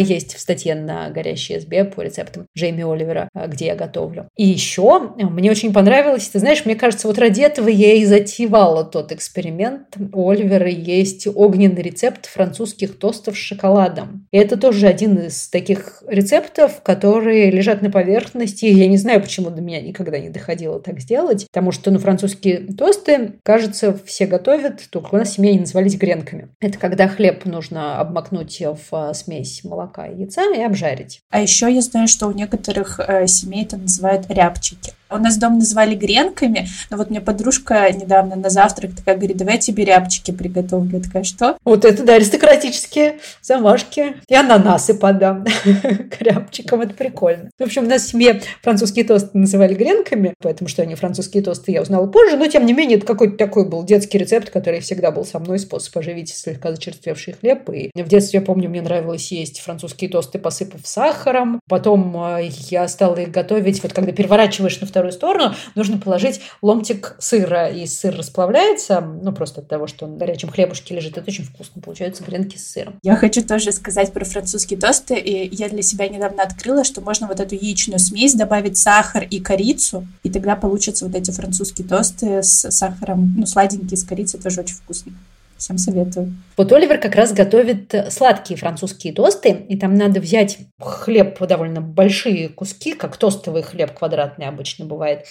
есть 0.00 0.34
в 0.34 0.40
статье 0.40 0.74
на 0.74 1.10
горящей 1.10 1.60
СБ 1.60 1.84
по 1.84 2.02
рецептам 2.02 2.46
Джейми 2.56 2.82
Оливера, 2.82 3.28
где 3.34 3.66
я 3.66 3.74
готовлю. 3.74 4.28
И 4.36 4.46
еще 4.46 5.12
мне 5.16 5.50
очень 5.50 5.72
понравилось, 5.72 6.28
ты 6.28 6.38
знаешь, 6.38 6.64
мне 6.64 6.76
кажется, 6.76 7.08
вот 7.08 7.18
ради 7.18 7.40
этого 7.42 7.68
я 7.68 7.94
и 7.94 8.04
затевала 8.20 8.84
тот 8.84 9.12
эксперимент. 9.12 9.96
У 10.12 10.28
Оливера 10.28 10.68
есть 10.68 11.26
огненный 11.26 11.82
рецепт 11.82 12.26
французских 12.26 12.98
тостов 12.98 13.36
с 13.36 13.38
шоколадом. 13.38 14.26
И 14.30 14.38
это 14.38 14.56
тоже 14.56 14.86
один 14.86 15.16
из 15.18 15.48
таких 15.48 16.02
рецептов, 16.06 16.82
которые 16.82 17.50
лежат 17.50 17.82
на 17.82 17.90
поверхности. 17.90 18.66
Я 18.66 18.88
не 18.88 18.96
знаю, 18.96 19.20
почему 19.20 19.50
до 19.50 19.62
меня 19.62 19.80
никогда 19.80 20.18
не 20.18 20.28
доходило 20.28 20.80
так 20.80 21.00
сделать, 21.00 21.46
потому 21.46 21.72
что, 21.72 21.90
ну, 21.90 21.98
французские 21.98 22.58
тосты, 22.58 23.34
кажется, 23.42 23.98
все 24.04 24.26
готовят, 24.26 24.82
только 24.90 25.14
у 25.14 25.18
нас 25.18 25.30
в 25.30 25.34
семье 25.34 25.50
они 25.50 25.60
назывались 25.60 25.96
гренками. 25.96 26.48
Это 26.60 26.78
когда 26.78 27.08
хлеб 27.08 27.44
нужно 27.44 27.98
обмакнуть 27.98 28.60
в 28.60 28.94
а, 28.94 29.14
смесь 29.14 29.62
молока 29.64 30.06
и 30.06 30.20
яйца 30.20 30.42
и 30.54 30.60
обжарить. 30.60 31.20
А 31.30 31.40
еще 31.40 31.72
я 31.72 31.80
знаю, 31.80 32.08
что 32.08 32.26
у 32.26 32.32
некоторых 32.32 33.00
э, 33.00 33.26
семей 33.26 33.64
это 33.64 33.76
называют 33.76 34.26
рябчики. 34.28 34.92
У 35.12 35.18
нас 35.18 35.36
дом 35.36 35.58
называли 35.58 35.94
гренками, 35.94 36.68
но 36.90 36.96
вот 36.96 37.10
мне 37.10 37.20
подружка 37.20 37.90
недавно 37.90 38.36
на 38.36 38.48
завтрак 38.48 38.94
такая 38.94 39.16
говорит, 39.16 39.36
давай 39.36 39.54
я 39.54 39.60
тебе 39.60 39.84
рябчики 39.84 40.30
приготовлю. 40.30 40.98
Я 40.98 41.02
такая, 41.02 41.24
что? 41.24 41.56
Вот 41.64 41.84
это, 41.84 42.04
да, 42.04 42.14
аристократические 42.14 43.18
замашки. 43.42 44.14
И 44.28 44.34
ананасы 44.34 44.94
подам 44.94 45.44
к 45.64 46.22
рябчикам, 46.22 46.82
это 46.82 46.94
прикольно. 46.94 47.50
В 47.58 47.64
общем, 47.64 47.84
у 47.84 47.88
нас 47.88 48.02
в 48.02 48.08
семье 48.10 48.40
французские 48.62 49.04
тосты 49.04 49.36
называли 49.36 49.74
гренками, 49.74 50.34
поэтому 50.40 50.68
что 50.68 50.82
они 50.82 50.94
французские 50.94 51.42
тосты 51.42 51.72
я 51.72 51.82
узнала 51.82 52.06
позже, 52.06 52.36
но 52.36 52.46
тем 52.46 52.64
не 52.64 52.72
менее 52.72 52.98
это 52.98 53.06
какой-то 53.06 53.36
такой 53.36 53.68
был 53.68 53.82
детский 53.82 54.18
рецепт, 54.18 54.50
который 54.50 54.80
всегда 54.80 55.10
был 55.10 55.24
со 55.24 55.40
мной, 55.40 55.58
способ 55.58 55.96
оживить 55.96 56.28
слегка 56.28 56.70
зачерствевший 56.70 57.34
хлеб. 57.34 57.68
И 57.70 57.90
в 57.94 58.08
детстве, 58.08 58.38
я 58.38 58.46
помню, 58.46 58.70
мне 58.70 58.82
нравилось 58.82 59.32
есть 59.32 59.60
французские 59.60 60.08
тосты, 60.08 60.38
посыпав 60.38 60.80
сахаром. 60.84 61.60
Потом 61.68 62.16
э, 62.16 62.50
я 62.70 62.86
стала 62.86 63.16
их 63.16 63.30
готовить, 63.30 63.82
вот 63.82 63.92
когда 63.92 64.12
переворачиваешь 64.12 64.80
на 64.80 64.86
второй 64.86 64.99
вторую 65.00 65.12
сторону, 65.12 65.54
нужно 65.74 65.98
положить 65.98 66.40
ломтик 66.62 67.16
сыра. 67.18 67.68
И 67.68 67.86
сыр 67.86 68.16
расплавляется, 68.16 69.00
ну, 69.00 69.32
просто 69.32 69.60
от 69.60 69.68
того, 69.68 69.86
что 69.86 70.06
он 70.06 70.14
в 70.14 70.18
горячем 70.18 70.50
хлебушке 70.50 70.94
лежит. 70.94 71.16
Это 71.16 71.30
очень 71.30 71.44
вкусно. 71.44 71.80
Получаются 71.80 72.22
гренки 72.22 72.56
с 72.56 72.70
сыром. 72.70 72.98
Я 73.02 73.16
хочу 73.16 73.42
тоже 73.42 73.72
сказать 73.72 74.12
про 74.12 74.24
французские 74.24 74.78
тосты. 74.78 75.14
И 75.14 75.54
я 75.54 75.68
для 75.68 75.82
себя 75.82 76.08
недавно 76.08 76.42
открыла, 76.42 76.84
что 76.84 77.00
можно 77.00 77.26
вот 77.26 77.40
эту 77.40 77.54
яичную 77.54 77.98
смесь 77.98 78.34
добавить 78.34 78.76
сахар 78.76 79.24
и 79.24 79.40
корицу, 79.40 80.06
и 80.22 80.30
тогда 80.30 80.56
получатся 80.56 81.06
вот 81.06 81.14
эти 81.14 81.30
французские 81.30 81.86
тосты 81.86 82.42
с 82.42 82.70
сахаром, 82.70 83.34
ну, 83.38 83.46
сладенькие 83.46 83.96
с 83.96 84.04
корицей, 84.04 84.40
тоже 84.40 84.60
очень 84.60 84.76
вкусно. 84.76 85.12
Всем 85.60 85.76
советую. 85.76 86.34
Вот 86.56 86.72
Оливер 86.72 86.96
как 86.96 87.14
раз 87.14 87.34
готовит 87.34 87.94
сладкие 88.08 88.58
французские 88.58 89.12
тосты, 89.12 89.50
и 89.50 89.78
там 89.78 89.94
надо 89.94 90.18
взять 90.18 90.56
хлеб 90.80 91.38
довольно 91.38 91.82
большие 91.82 92.48
куски, 92.48 92.94
как 92.94 93.18
тостовый 93.18 93.60
хлеб 93.60 93.92
квадратный 93.92 94.46
обычно 94.46 94.86
бывает, 94.86 95.26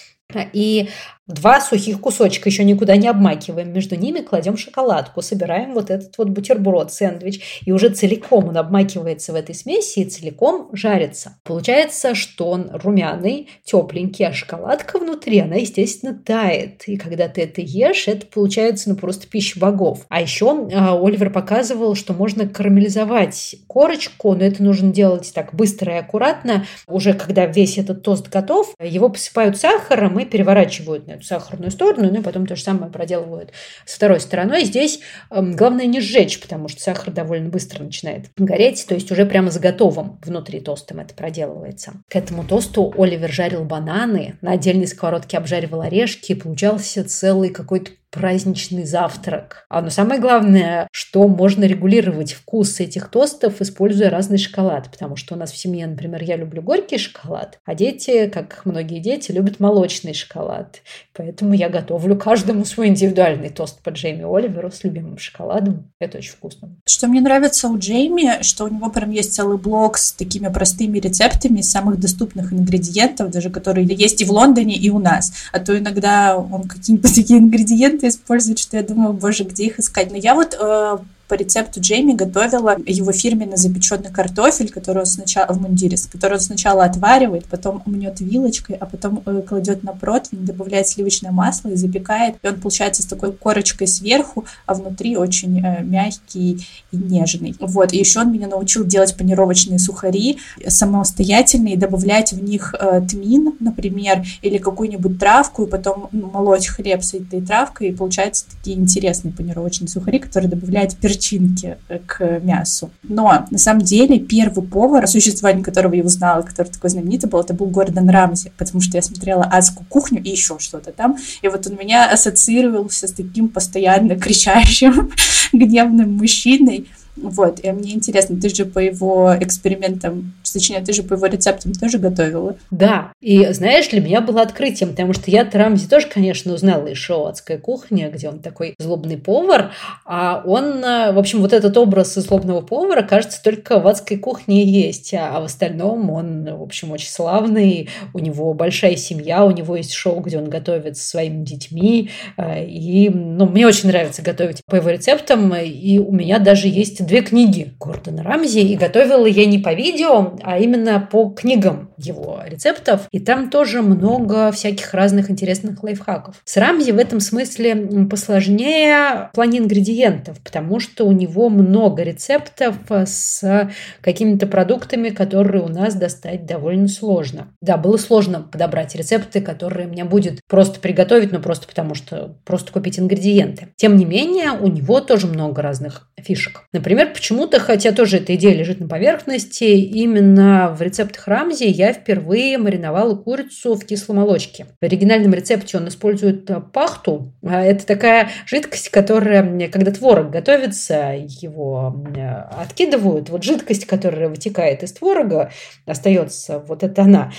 И 0.53 0.89
Два 1.29 1.61
сухих 1.61 2.01
кусочка 2.01 2.49
еще 2.49 2.63
никуда 2.63 2.95
не 2.95 3.07
обмакиваем. 3.07 3.71
Между 3.71 3.95
ними 3.95 4.21
кладем 4.21 4.57
шоколадку, 4.57 5.21
собираем 5.21 5.75
вот 5.75 5.91
этот 5.91 6.17
вот 6.17 6.29
бутерброд, 6.29 6.91
сэндвич. 6.91 7.61
И 7.67 7.71
уже 7.71 7.89
целиком 7.89 8.47
он 8.47 8.57
обмакивается 8.57 9.31
в 9.31 9.35
этой 9.35 9.53
смеси 9.53 9.99
и 9.99 10.05
целиком 10.05 10.69
жарится. 10.73 11.37
Получается, 11.43 12.15
что 12.15 12.49
он 12.49 12.71
румяный, 12.73 13.47
тепленький, 13.63 14.25
а 14.25 14.33
шоколадка 14.33 14.97
внутри, 14.97 15.37
она, 15.37 15.57
естественно, 15.57 16.15
тает. 16.15 16.87
И 16.87 16.97
когда 16.97 17.27
ты 17.27 17.43
это 17.43 17.61
ешь, 17.61 18.07
это 18.07 18.25
получается 18.25 18.89
ну, 18.89 18.95
просто 18.95 19.27
пища 19.27 19.59
богов. 19.59 20.07
А 20.09 20.21
еще 20.21 20.47
э, 20.47 20.75
Оливер 20.75 21.29
показывал, 21.29 21.93
что 21.93 22.13
можно 22.13 22.47
карамелизовать 22.47 23.55
корочку, 23.67 24.33
но 24.33 24.43
это 24.43 24.63
нужно 24.63 24.91
делать 24.91 25.31
так 25.35 25.53
быстро 25.53 25.93
и 25.93 25.97
аккуратно. 25.97 26.65
Уже 26.87 27.13
когда 27.13 27.45
весь 27.45 27.77
этот 27.77 28.01
тост 28.01 28.29
готов, 28.29 28.73
его 28.83 29.09
посыпают 29.09 29.57
сахаром 29.57 30.17
и 30.17 30.25
переворачивают 30.25 31.05
на 31.05 31.18
сахарную 31.21 31.71
сторону, 31.71 32.09
ну 32.11 32.19
и 32.19 32.23
потом 32.23 32.45
то 32.45 32.55
же 32.55 32.63
самое 32.63 32.91
проделывают 32.91 33.51
с 33.85 33.95
второй 33.95 34.19
стороной. 34.19 34.65
Здесь 34.65 34.99
э, 35.29 35.41
главное 35.41 35.85
не 35.85 36.01
сжечь, 36.01 36.39
потому 36.39 36.67
что 36.67 36.81
сахар 36.81 37.13
довольно 37.13 37.49
быстро 37.49 37.83
начинает 37.83 38.27
гореть, 38.37 38.85
то 38.87 38.95
есть 38.95 39.11
уже 39.11 39.25
прямо 39.25 39.51
за 39.51 39.59
готовым 39.59 40.19
внутри 40.23 40.59
тостом 40.59 40.99
это 40.99 41.13
проделывается. 41.13 41.93
К 42.09 42.15
этому 42.15 42.43
тосту 42.43 42.93
Оливер 42.97 43.31
жарил 43.31 43.63
бананы, 43.63 44.37
на 44.41 44.51
отдельной 44.51 44.87
сковородке 44.87 45.37
обжаривал 45.37 45.81
орешки, 45.81 46.31
и 46.31 46.35
получался 46.35 47.03
целый 47.03 47.49
какой-то 47.49 47.91
праздничный 48.11 48.85
завтрак. 48.85 49.65
А 49.69 49.81
но 49.81 49.89
самое 49.89 50.19
главное, 50.19 50.87
что 50.91 51.27
можно 51.27 51.65
регулировать 51.65 52.33
вкус 52.33 52.79
этих 52.79 53.09
тостов, 53.09 53.61
используя 53.61 54.09
разный 54.09 54.37
шоколад. 54.37 54.89
Потому 54.91 55.15
что 55.15 55.35
у 55.35 55.37
нас 55.37 55.51
в 55.51 55.57
семье, 55.57 55.87
например, 55.87 56.23
я 56.23 56.35
люблю 56.35 56.61
горький 56.61 56.97
шоколад, 56.97 57.59
а 57.65 57.75
дети, 57.75 58.27
как 58.27 58.61
многие 58.65 58.99
дети, 58.99 59.31
любят 59.31 59.59
молочный 59.59 60.13
шоколад. 60.13 60.81
Поэтому 61.13 61.53
я 61.53 61.69
готовлю 61.69 62.15
каждому 62.15 62.65
свой 62.65 62.87
индивидуальный 62.87 63.49
тост 63.49 63.81
по 63.83 63.89
Джейми 63.89 64.23
Оливеру 64.23 64.71
с 64.71 64.83
любимым 64.83 65.17
шоколадом. 65.17 65.91
Это 65.99 66.17
очень 66.17 66.31
вкусно. 66.31 66.69
Что 66.85 67.07
мне 67.07 67.21
нравится 67.21 67.67
у 67.67 67.77
Джейми, 67.77 68.41
что 68.41 68.65
у 68.65 68.69
него 68.69 68.89
прям 68.89 69.11
есть 69.11 69.33
целый 69.33 69.57
блок 69.57 69.97
с 69.97 70.13
такими 70.13 70.47
простыми 70.47 70.97
рецептами 70.99 71.61
самых 71.61 71.99
доступных 71.99 72.53
ингредиентов, 72.53 73.29
даже 73.31 73.49
которые 73.49 73.85
есть 73.85 74.21
и 74.21 74.25
в 74.25 74.31
Лондоне, 74.31 74.75
и 74.75 74.89
у 74.89 74.99
нас. 74.99 75.33
А 75.51 75.59
то 75.59 75.77
иногда 75.77 76.37
он 76.37 76.63
какие-нибудь 76.63 77.13
такие 77.15 77.39
ингредиенты 77.39 77.98
инструменты 77.99 78.07
использует, 78.07 78.59
что 78.59 78.77
я 78.77 78.83
думаю, 78.83 79.13
боже, 79.13 79.43
где 79.43 79.65
их 79.65 79.79
искать. 79.79 80.11
Но 80.11 80.17
я 80.17 80.35
вот 80.35 80.55
э, 80.59 80.97
по 81.29 81.35
рецепту 81.35 81.79
Джейми 81.79 82.13
готовила 82.13 82.75
его 82.85 83.11
фирменный 83.11 83.55
запеченный 83.55 84.09
картофель, 84.09 84.69
который 84.69 84.99
он 84.99 85.05
сначала 85.05 85.53
в 85.53 85.61
мундире, 85.61 85.95
который 86.11 86.33
он 86.33 86.39
сначала 86.39 86.83
отваривает, 86.83 87.45
потом 87.45 87.83
мнет 87.85 88.19
вилочкой, 88.19 88.75
а 88.77 88.87
потом 88.87 89.21
э, 89.25 89.43
кладет 89.47 89.83
на 89.83 89.93
противень, 89.93 90.45
добавляет 90.45 90.87
сливочное 90.87 91.31
масло 91.31 91.69
и 91.69 91.75
запекает. 91.75 92.35
И 92.41 92.47
он 92.47 92.59
получается 92.59 93.03
с 93.03 93.05
такой 93.05 93.31
корочкой 93.31 93.87
сверху, 93.87 94.45
а 94.65 94.73
внутри 94.73 95.17
очень 95.17 95.63
э, 95.63 95.83
мягкий 95.83 96.67
и 96.91 96.97
нежный. 96.97 97.55
Вот. 97.59 97.93
И 97.93 97.97
еще 97.97 98.21
он 98.21 98.31
меня 98.31 98.47
научил 98.47 98.83
делать 98.83 99.15
панировочные 99.15 99.77
сухари 99.77 100.39
самостоятельно 100.67 101.67
и 101.67 101.75
добавлять 101.75 102.33
в 102.33 102.43
них 102.43 102.73
э, 102.79 103.01
тмин, 103.07 103.53
например, 103.59 104.25
или 104.41 104.57
какую-нибудь 104.57 105.19
травку, 105.19 105.65
и 105.65 105.69
потом 105.69 106.09
ну, 106.11 106.31
молоть 106.31 106.67
хлеб 106.67 107.03
с 107.03 107.13
этой 107.13 107.41
травкой, 107.41 107.89
и 107.89 107.93
получаются 107.93 108.45
такие 108.49 108.75
интересные 108.77 109.31
панировочные 109.31 109.89
сухари, 109.89 110.17
которые 110.17 110.49
добавляют 110.49 110.95
перчинки 110.95 111.18
перчинки 111.19 111.77
э, 111.89 111.99
к 112.05 112.39
мясу. 112.41 112.89
Но 113.03 113.45
на 113.51 113.57
самом 113.57 113.81
деле 113.81 114.19
первый 114.19 114.63
повар, 114.63 115.03
о 115.03 115.07
существовании 115.07 115.63
которого 115.63 115.93
я 115.93 116.03
узнала, 116.03 116.41
который 116.41 116.69
такой 116.69 116.89
знаменитый 116.89 117.29
был, 117.29 117.41
это 117.41 117.53
был 117.53 117.67
Гордон 117.67 118.09
Рамзи, 118.09 118.51
потому 118.57 118.81
что 118.81 118.97
я 118.97 119.01
смотрела 119.01 119.43
адскую 119.43 119.85
кухню 119.87 120.21
и 120.23 120.29
еще 120.29 120.57
что-то 120.59 120.91
там. 120.91 121.17
И 121.41 121.47
вот 121.47 121.67
он 121.67 121.75
меня 121.75 122.09
ассоциировался 122.09 123.07
с 123.07 123.11
таким 123.11 123.49
постоянно 123.49 124.15
кричащим, 124.15 125.11
гневным 125.53 126.17
мужчиной. 126.17 126.87
Вот, 127.21 127.59
и 127.63 127.71
мне 127.71 127.93
интересно, 127.93 128.39
ты 128.39 128.49
же 128.49 128.65
по 128.65 128.79
его 128.79 129.35
экспериментам, 129.39 130.33
точнее, 130.51 130.81
ты 130.81 130.93
же 130.93 131.03
по 131.03 131.13
его 131.13 131.25
рецептам 131.25 131.73
тоже 131.73 131.97
готовила? 131.97 132.55
Да, 132.71 133.11
и 133.21 133.45
знаешь, 133.51 133.87
для 133.89 134.01
меня 134.01 134.21
было 134.21 134.41
открытием, 134.41 134.91
потому 134.91 135.13
что 135.13 135.29
я 135.31 135.45
Трамзи 135.45 135.87
тоже, 135.87 136.07
конечно, 136.07 136.53
узнала 136.53 136.87
из 136.87 136.97
шоу 136.97 137.25
«Адская 137.25 137.57
кухня», 137.57 138.09
где 138.09 138.29
он 138.29 138.39
такой 138.39 138.75
злобный 138.79 139.17
повар, 139.17 139.71
а 140.05 140.41
он, 140.45 140.81
в 140.81 141.17
общем, 141.17 141.41
вот 141.41 141.53
этот 141.53 141.77
образ 141.77 142.13
злобного 142.15 142.61
повара, 142.61 143.01
кажется, 143.01 143.41
только 143.43 143.79
в 143.79 143.87
«Адской 143.87 144.17
кухне» 144.17 144.63
есть, 144.63 145.13
а 145.13 145.39
в 145.39 145.43
остальном 145.43 146.09
он, 146.09 146.45
в 146.45 146.61
общем, 146.61 146.91
очень 146.91 147.09
славный, 147.09 147.89
у 148.13 148.19
него 148.19 148.53
большая 148.53 148.95
семья, 148.95 149.43
у 149.45 149.51
него 149.51 149.75
есть 149.75 149.91
шоу, 149.91 150.19
где 150.21 150.37
он 150.37 150.49
готовит 150.49 150.97
со 150.97 151.07
своими 151.07 151.43
детьми, 151.43 152.09
э, 152.37 152.65
и, 152.65 153.09
ну, 153.09 153.45
мне 153.45 153.67
очень 153.67 153.89
нравится 153.89 154.21
готовить 154.21 154.63
по 154.65 154.75
его 154.75 154.89
рецептам, 154.89 155.53
и 155.55 155.97
у 155.99 156.11
меня 156.11 156.39
даже 156.39 156.67
есть 156.67 157.05
две 157.09 157.21
книги 157.23 157.73
Гордона 157.79 158.21
Рамзи, 158.21 158.59
и 158.59 158.77
готовила 158.77 159.25
я 159.25 159.47
не 159.47 159.57
по 159.57 159.73
видео, 159.73 160.37
а 160.43 160.59
именно 160.59 160.99
по 161.11 161.29
книгам 161.31 161.89
его 161.97 162.39
рецептов. 162.45 163.07
И 163.11 163.19
там 163.19 163.49
тоже 163.49 163.81
много 163.81 164.51
всяких 164.51 164.93
разных 164.93 165.31
интересных 165.31 165.81
лайфхаков. 165.83 166.35
С 166.45 166.55
Рамзи 166.55 166.91
в 166.91 166.99
этом 166.99 167.19
смысле 167.19 168.05
посложнее 168.09 169.29
в 169.29 169.31
плане 169.33 169.57
ингредиентов, 169.57 170.39
потому 170.41 170.79
что 170.79 171.05
у 171.05 171.11
него 171.11 171.49
много 171.49 172.03
рецептов 172.03 172.75
с 172.89 173.71
какими-то 174.01 174.45
продуктами, 174.45 175.09
которые 175.09 175.63
у 175.63 175.67
нас 175.67 175.95
достать 175.95 176.45
довольно 176.45 176.87
сложно. 176.87 177.47
Да, 177.59 177.77
было 177.77 177.97
сложно 177.97 178.41
подобрать 178.41 178.95
рецепты, 178.95 179.41
которые 179.41 179.87
мне 179.87 180.03
будет 180.03 180.41
просто 180.47 180.79
приготовить, 180.79 181.31
но 181.31 181.39
просто 181.39 181.67
потому 181.67 181.95
что 181.95 182.35
просто 182.45 182.71
купить 182.71 182.99
ингредиенты. 182.99 183.69
Тем 183.77 183.95
не 183.95 184.05
менее, 184.05 184.51
у 184.51 184.67
него 184.67 184.99
тоже 184.99 185.25
много 185.25 185.63
разных 185.63 186.07
фишек. 186.19 186.65
Например, 186.71 186.88
Например, 186.89 187.13
почему-то, 187.13 187.59
хотя 187.59 187.91
тоже 187.91 188.17
эта 188.17 188.33
идея 188.33 188.55
лежит 188.55 188.79
на 188.79 188.87
поверхности, 188.87 189.63
именно 189.63 190.75
в 190.75 190.81
рецептах 190.81 191.27
Рамзи 191.27 191.65
я 191.65 191.93
впервые 191.93 192.57
мариновала 192.57 193.13
курицу 193.13 193.75
в 193.75 193.85
кисломолочке. 193.85 194.65
В 194.81 194.83
оригинальном 194.83 195.35
рецепте 195.35 195.77
он 195.77 195.87
использует 195.87 196.49
э, 196.49 196.59
пахту. 196.59 197.31
А 197.45 197.61
это 197.63 197.85
такая 197.85 198.29
жидкость, 198.47 198.89
которая, 198.89 199.69
когда 199.69 199.91
творог 199.91 200.31
готовится, 200.31 201.13
его 201.15 202.03
э, 202.17 202.27
откидывают. 202.59 203.29
Вот 203.29 203.43
жидкость, 203.43 203.85
которая 203.85 204.27
вытекает 204.27 204.81
из 204.81 204.91
творога, 204.93 205.51
остается, 205.85 206.57
вот 206.57 206.81
это 206.81 207.03
она. 207.03 207.31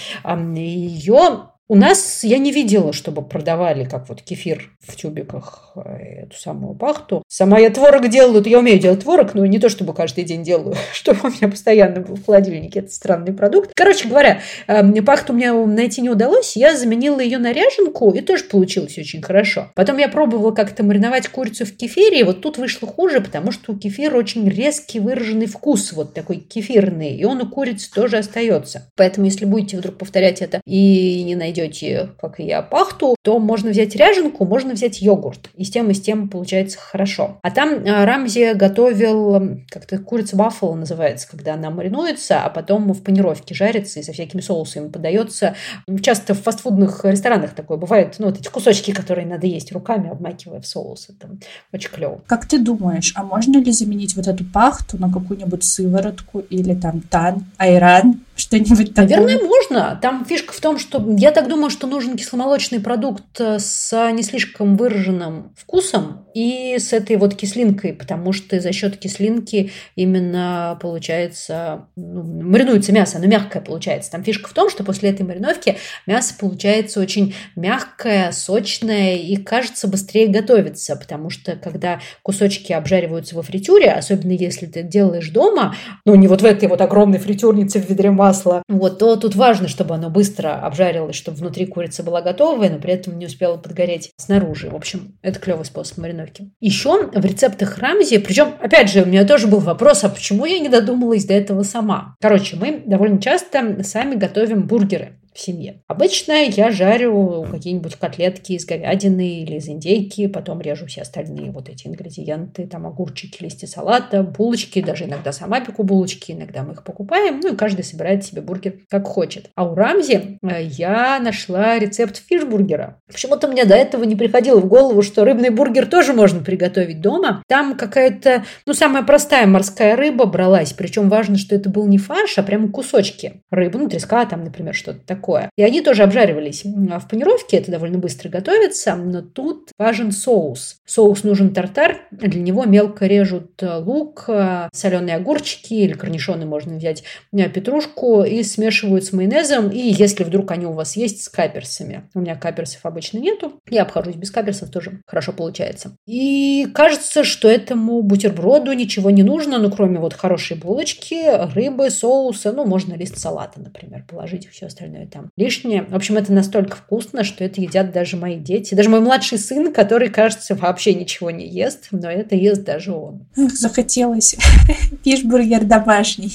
Ее 0.54 1.49
у 1.70 1.76
нас 1.76 2.24
я 2.24 2.38
не 2.38 2.50
видела, 2.50 2.92
чтобы 2.92 3.22
продавали, 3.22 3.84
как 3.84 4.08
вот 4.08 4.22
кефир 4.22 4.72
в 4.80 4.96
тюбиках, 4.96 5.70
э, 5.76 6.24
эту 6.24 6.36
самую 6.36 6.74
пахту. 6.74 7.22
Сама 7.28 7.60
я 7.60 7.70
творог 7.70 8.08
делаю, 8.08 8.42
я 8.44 8.58
умею 8.58 8.80
делать 8.80 9.04
творог, 9.04 9.34
но 9.34 9.46
не 9.46 9.60
то, 9.60 9.68
чтобы 9.68 9.94
каждый 9.94 10.24
день 10.24 10.42
делаю, 10.42 10.74
чтобы 10.92 11.20
у 11.22 11.28
меня 11.28 11.46
постоянно 11.48 12.00
был 12.00 12.16
в 12.16 12.26
холодильнике. 12.26 12.80
Это 12.80 12.90
странный 12.90 13.32
продукт. 13.32 13.70
Короче 13.76 14.08
говоря, 14.08 14.40
эм, 14.66 14.92
пахту 15.04 15.32
мне 15.32 15.52
найти 15.52 16.00
не 16.00 16.10
удалось. 16.10 16.56
Я 16.56 16.76
заменила 16.76 17.20
ее 17.20 17.38
на 17.38 17.52
ряженку, 17.52 18.10
и 18.10 18.20
тоже 18.20 18.44
получилось 18.44 18.98
очень 18.98 19.22
хорошо. 19.22 19.70
Потом 19.76 19.98
я 19.98 20.08
пробовала 20.08 20.50
как-то 20.50 20.82
мариновать 20.82 21.28
курицу 21.28 21.66
в 21.66 21.76
кефире, 21.76 22.18
и 22.18 22.24
вот 22.24 22.40
тут 22.40 22.58
вышло 22.58 22.88
хуже, 22.88 23.20
потому 23.20 23.52
что 23.52 23.74
у 23.74 23.78
кефира 23.78 24.16
очень 24.16 24.48
резкий 24.48 24.98
выраженный 24.98 25.46
вкус, 25.46 25.92
вот 25.92 26.14
такой 26.14 26.38
кефирный, 26.38 27.14
и 27.14 27.24
он 27.24 27.40
у 27.40 27.48
курицы 27.48 27.88
тоже 27.94 28.18
остается. 28.18 28.90
Поэтому, 28.96 29.26
если 29.26 29.44
будете 29.44 29.76
вдруг 29.76 29.98
повторять 29.98 30.42
это 30.42 30.60
и 30.66 31.22
не 31.22 31.36
найдете 31.36 31.59
найдете, 31.60 32.10
как 32.20 32.40
и 32.40 32.44
я, 32.44 32.62
пахту, 32.62 33.16
то 33.22 33.38
можно 33.38 33.70
взять 33.70 33.94
ряженку, 33.94 34.44
можно 34.44 34.74
взять 34.74 35.00
йогурт. 35.00 35.50
И 35.54 35.64
с 35.64 35.70
тем, 35.70 35.90
и 35.90 35.94
с 35.94 36.00
тем 36.00 36.28
получается 36.28 36.78
хорошо. 36.78 37.38
А 37.42 37.50
там 37.50 37.84
а, 37.86 38.04
Рамзи 38.04 38.54
готовил, 38.54 39.58
как-то 39.68 39.98
курица 39.98 40.36
баффало 40.36 40.74
называется, 40.74 41.28
когда 41.28 41.54
она 41.54 41.70
маринуется, 41.70 42.42
а 42.42 42.50
потом 42.50 42.92
в 42.92 43.02
панировке 43.02 43.54
жарится 43.54 44.00
и 44.00 44.02
со 44.02 44.12
всякими 44.12 44.40
соусами 44.40 44.88
подается. 44.88 45.54
Часто 46.02 46.34
в 46.34 46.42
фастфудных 46.42 47.04
ресторанах 47.04 47.54
такое 47.54 47.76
бывает, 47.76 48.16
ну, 48.18 48.26
вот 48.26 48.38
эти 48.38 48.48
кусочки, 48.48 48.92
которые 48.92 49.26
надо 49.26 49.46
есть 49.46 49.72
руками, 49.72 50.10
обмакивая 50.10 50.60
в 50.60 50.66
соус. 50.66 51.08
Это 51.10 51.30
очень 51.72 51.90
клево. 51.90 52.20
Как 52.26 52.46
ты 52.46 52.58
думаешь, 52.58 53.12
а 53.16 53.22
можно 53.22 53.58
ли 53.58 53.72
заменить 53.72 54.16
вот 54.16 54.26
эту 54.26 54.44
пахту 54.44 54.98
на 54.98 55.12
какую-нибудь 55.12 55.64
сыворотку 55.64 56.40
или 56.40 56.74
там 56.74 57.00
тан, 57.00 57.44
айран, 57.58 58.20
что-нибудь 58.40 58.94
такое? 58.94 59.20
Наверное, 59.20 59.46
можно. 59.46 59.98
Там 60.00 60.24
фишка 60.24 60.52
в 60.52 60.60
том, 60.60 60.78
что 60.78 61.04
я 61.16 61.30
так 61.30 61.48
думаю, 61.48 61.70
что 61.70 61.86
нужен 61.86 62.16
кисломолочный 62.16 62.80
продукт 62.80 63.40
э, 63.40 63.58
с 63.58 64.10
не 64.12 64.22
слишком 64.22 64.76
выраженным 64.76 65.52
вкусом 65.56 66.26
и 66.34 66.76
с 66.78 66.92
этой 66.92 67.16
вот 67.16 67.34
кислинкой, 67.34 67.92
потому 67.92 68.32
что 68.32 68.60
за 68.60 68.72
счет 68.72 68.96
кислинки 68.96 69.70
именно 69.96 70.78
получается, 70.80 71.86
ну, 71.96 72.22
маринуется 72.22 72.92
мясо, 72.92 73.18
оно 73.18 73.26
мягкое 73.26 73.60
получается. 73.60 74.10
Там 74.10 74.22
фишка 74.22 74.48
в 74.48 74.52
том, 74.52 74.70
что 74.70 74.84
после 74.84 75.10
этой 75.10 75.26
мариновки 75.26 75.76
мясо 76.06 76.34
получается 76.38 77.00
очень 77.00 77.34
мягкое, 77.56 78.32
сочное 78.32 79.16
и, 79.16 79.36
кажется, 79.36 79.88
быстрее 79.88 80.28
готовится, 80.28 80.96
потому 80.96 81.30
что 81.30 81.56
когда 81.56 82.00
кусочки 82.22 82.72
обжариваются 82.72 83.34
во 83.34 83.42
фритюре, 83.42 83.90
особенно 83.90 84.32
если 84.32 84.66
ты 84.66 84.82
делаешь 84.82 85.30
дома, 85.30 85.74
ну, 86.04 86.14
не 86.14 86.28
вот 86.28 86.42
в 86.42 86.44
этой 86.44 86.68
вот 86.68 86.80
огромной 86.80 87.18
фритюрнице 87.18 87.80
в 87.80 87.88
ведре 87.88 88.10
масла, 88.10 88.62
вот, 88.68 88.98
то 88.98 89.16
тут 89.16 89.34
важно, 89.34 89.68
чтобы 89.68 89.94
оно 89.94 90.10
быстро 90.10 90.60
обжарилось, 90.60 91.16
чтобы 91.16 91.38
внутри 91.38 91.66
курица 91.66 92.02
была 92.02 92.22
готовая, 92.22 92.70
но 92.70 92.78
при 92.78 92.92
этом 92.92 93.18
не 93.18 93.26
успела 93.26 93.56
подгореть 93.56 94.10
снаружи. 94.16 94.70
В 94.70 94.76
общем, 94.76 95.18
это 95.22 95.38
клевый 95.38 95.64
способ 95.64 95.98
мариновки. 96.20 96.50
Еще 96.60 97.06
в 97.06 97.24
рецептах 97.24 97.78
Рамзи, 97.78 98.18
причем, 98.18 98.54
опять 98.60 98.90
же, 98.90 99.02
у 99.02 99.06
меня 99.06 99.24
тоже 99.24 99.46
был 99.46 99.58
вопрос, 99.58 100.04
а 100.04 100.08
почему 100.08 100.44
я 100.46 100.58
не 100.58 100.68
додумалась 100.68 101.24
до 101.24 101.34
этого 101.34 101.62
сама? 101.62 102.16
Короче, 102.20 102.56
мы 102.56 102.82
довольно 102.86 103.20
часто 103.20 103.82
сами 103.82 104.14
готовим 104.14 104.66
бургеры 104.66 105.16
в 105.40 105.42
семье. 105.42 105.82
Обычно 105.88 106.32
я 106.32 106.70
жарю 106.70 107.46
какие-нибудь 107.50 107.96
котлетки 107.96 108.52
из 108.52 108.66
говядины 108.66 109.40
или 109.40 109.56
из 109.56 109.68
индейки, 109.68 110.26
потом 110.26 110.60
режу 110.60 110.86
все 110.86 111.02
остальные 111.02 111.50
вот 111.50 111.68
эти 111.68 111.86
ингредиенты, 111.86 112.66
там 112.66 112.86
огурчики, 112.86 113.42
листья 113.42 113.66
салата, 113.66 114.22
булочки, 114.22 114.82
даже 114.82 115.04
иногда 115.04 115.32
сама 115.32 115.60
пеку 115.60 115.82
булочки, 115.82 116.32
иногда 116.32 116.62
мы 116.62 116.74
их 116.74 116.84
покупаем, 116.84 117.40
ну 117.40 117.54
и 117.54 117.56
каждый 117.56 117.84
собирает 117.84 118.24
себе 118.24 118.42
бургер 118.42 118.74
как 118.88 119.06
хочет. 119.06 119.50
А 119.54 119.64
у 119.64 119.74
Рамзи 119.74 120.38
э, 120.42 120.62
я 120.62 121.18
нашла 121.20 121.78
рецепт 121.78 122.22
фишбургера. 122.28 123.00
Почему-то 123.06 123.48
мне 123.48 123.64
до 123.64 123.74
этого 123.74 124.04
не 124.04 124.16
приходило 124.16 124.60
в 124.60 124.68
голову, 124.68 125.02
что 125.02 125.24
рыбный 125.24 125.50
бургер 125.50 125.86
тоже 125.86 126.12
можно 126.12 126.40
приготовить 126.40 127.00
дома. 127.00 127.42
Там 127.48 127.76
какая-то, 127.76 128.44
ну, 128.66 128.74
самая 128.74 129.02
простая 129.02 129.46
морская 129.46 129.96
рыба 129.96 130.26
бралась, 130.26 130.74
причем 130.74 131.08
важно, 131.08 131.38
что 131.38 131.54
это 131.54 131.70
был 131.70 131.86
не 131.86 131.98
фарш, 131.98 132.36
а 132.36 132.42
прямо 132.42 132.68
кусочки 132.68 133.42
рыбы, 133.50 133.78
ну, 133.78 133.88
треска 133.88 134.26
там, 134.26 134.44
например, 134.44 134.74
что-то 134.74 135.00
такое 135.06 135.29
такое. 135.30 135.50
И 135.56 135.62
они 135.62 135.80
тоже 135.80 136.02
обжаривались 136.02 136.64
в 136.64 137.08
панировке, 137.08 137.58
это 137.58 137.70
довольно 137.70 137.98
быстро 137.98 138.28
готовится, 138.28 138.96
но 138.96 139.22
тут 139.22 139.70
важен 139.78 140.12
соус. 140.12 140.78
Соус 140.84 141.24
нужен 141.24 141.52
тартар, 141.52 141.98
для 142.10 142.40
него 142.40 142.64
мелко 142.64 143.06
режут 143.06 143.62
э, 143.62 143.76
лук, 143.76 144.24
э, 144.28 144.68
соленые 144.72 145.16
огурчики 145.16 145.74
или 145.74 145.92
корнишоны 145.92 146.46
можно 146.46 146.76
взять, 146.76 147.04
э, 147.32 147.48
петрушку 147.48 148.22
и 148.22 148.42
смешивают 148.42 149.04
с 149.04 149.12
майонезом, 149.12 149.70
и 149.70 149.78
если 149.78 150.24
вдруг 150.24 150.50
они 150.50 150.66
у 150.66 150.72
вас 150.72 150.96
есть, 150.96 151.22
с 151.22 151.28
каперсами. 151.28 152.08
У 152.14 152.20
меня 152.20 152.36
каперсов 152.36 152.84
обычно 152.84 153.18
нету, 153.18 153.54
я 153.68 153.82
обхожусь 153.82 154.16
без 154.16 154.30
каперсов, 154.30 154.70
тоже 154.70 155.00
хорошо 155.06 155.32
получается. 155.32 155.96
И 156.06 156.66
кажется, 156.74 157.24
что 157.24 157.48
этому 157.48 158.02
бутерброду 158.02 158.72
ничего 158.72 159.10
не 159.10 159.22
нужно, 159.22 159.58
ну, 159.58 159.70
кроме 159.70 159.98
вот 159.98 160.14
хорошей 160.14 160.56
булочки, 160.56 161.52
рыбы, 161.54 161.90
соуса, 161.90 162.52
ну, 162.52 162.64
можно 162.64 162.94
лист 162.94 163.18
салата, 163.18 163.60
например, 163.60 164.04
положить, 164.08 164.48
все 164.48 164.66
остальное 164.66 165.06
там 165.10 165.30
лишнее. 165.36 165.82
В 165.82 165.94
общем, 165.94 166.16
это 166.16 166.32
настолько 166.32 166.76
вкусно, 166.76 167.24
что 167.24 167.44
это 167.44 167.60
едят 167.60 167.92
даже 167.92 168.16
мои 168.16 168.36
дети. 168.36 168.74
Даже 168.74 168.88
мой 168.88 169.00
младший 169.00 169.38
сын, 169.38 169.72
который, 169.72 170.08
кажется, 170.08 170.54
вообще 170.54 170.94
ничего 170.94 171.30
не 171.30 171.46
ест, 171.46 171.88
но 171.90 172.10
это 172.10 172.34
ест 172.36 172.64
даже 172.64 172.92
он. 172.92 173.26
Захотелось 173.34 174.36
фишбургер 175.04 175.64
домашний 175.64 176.32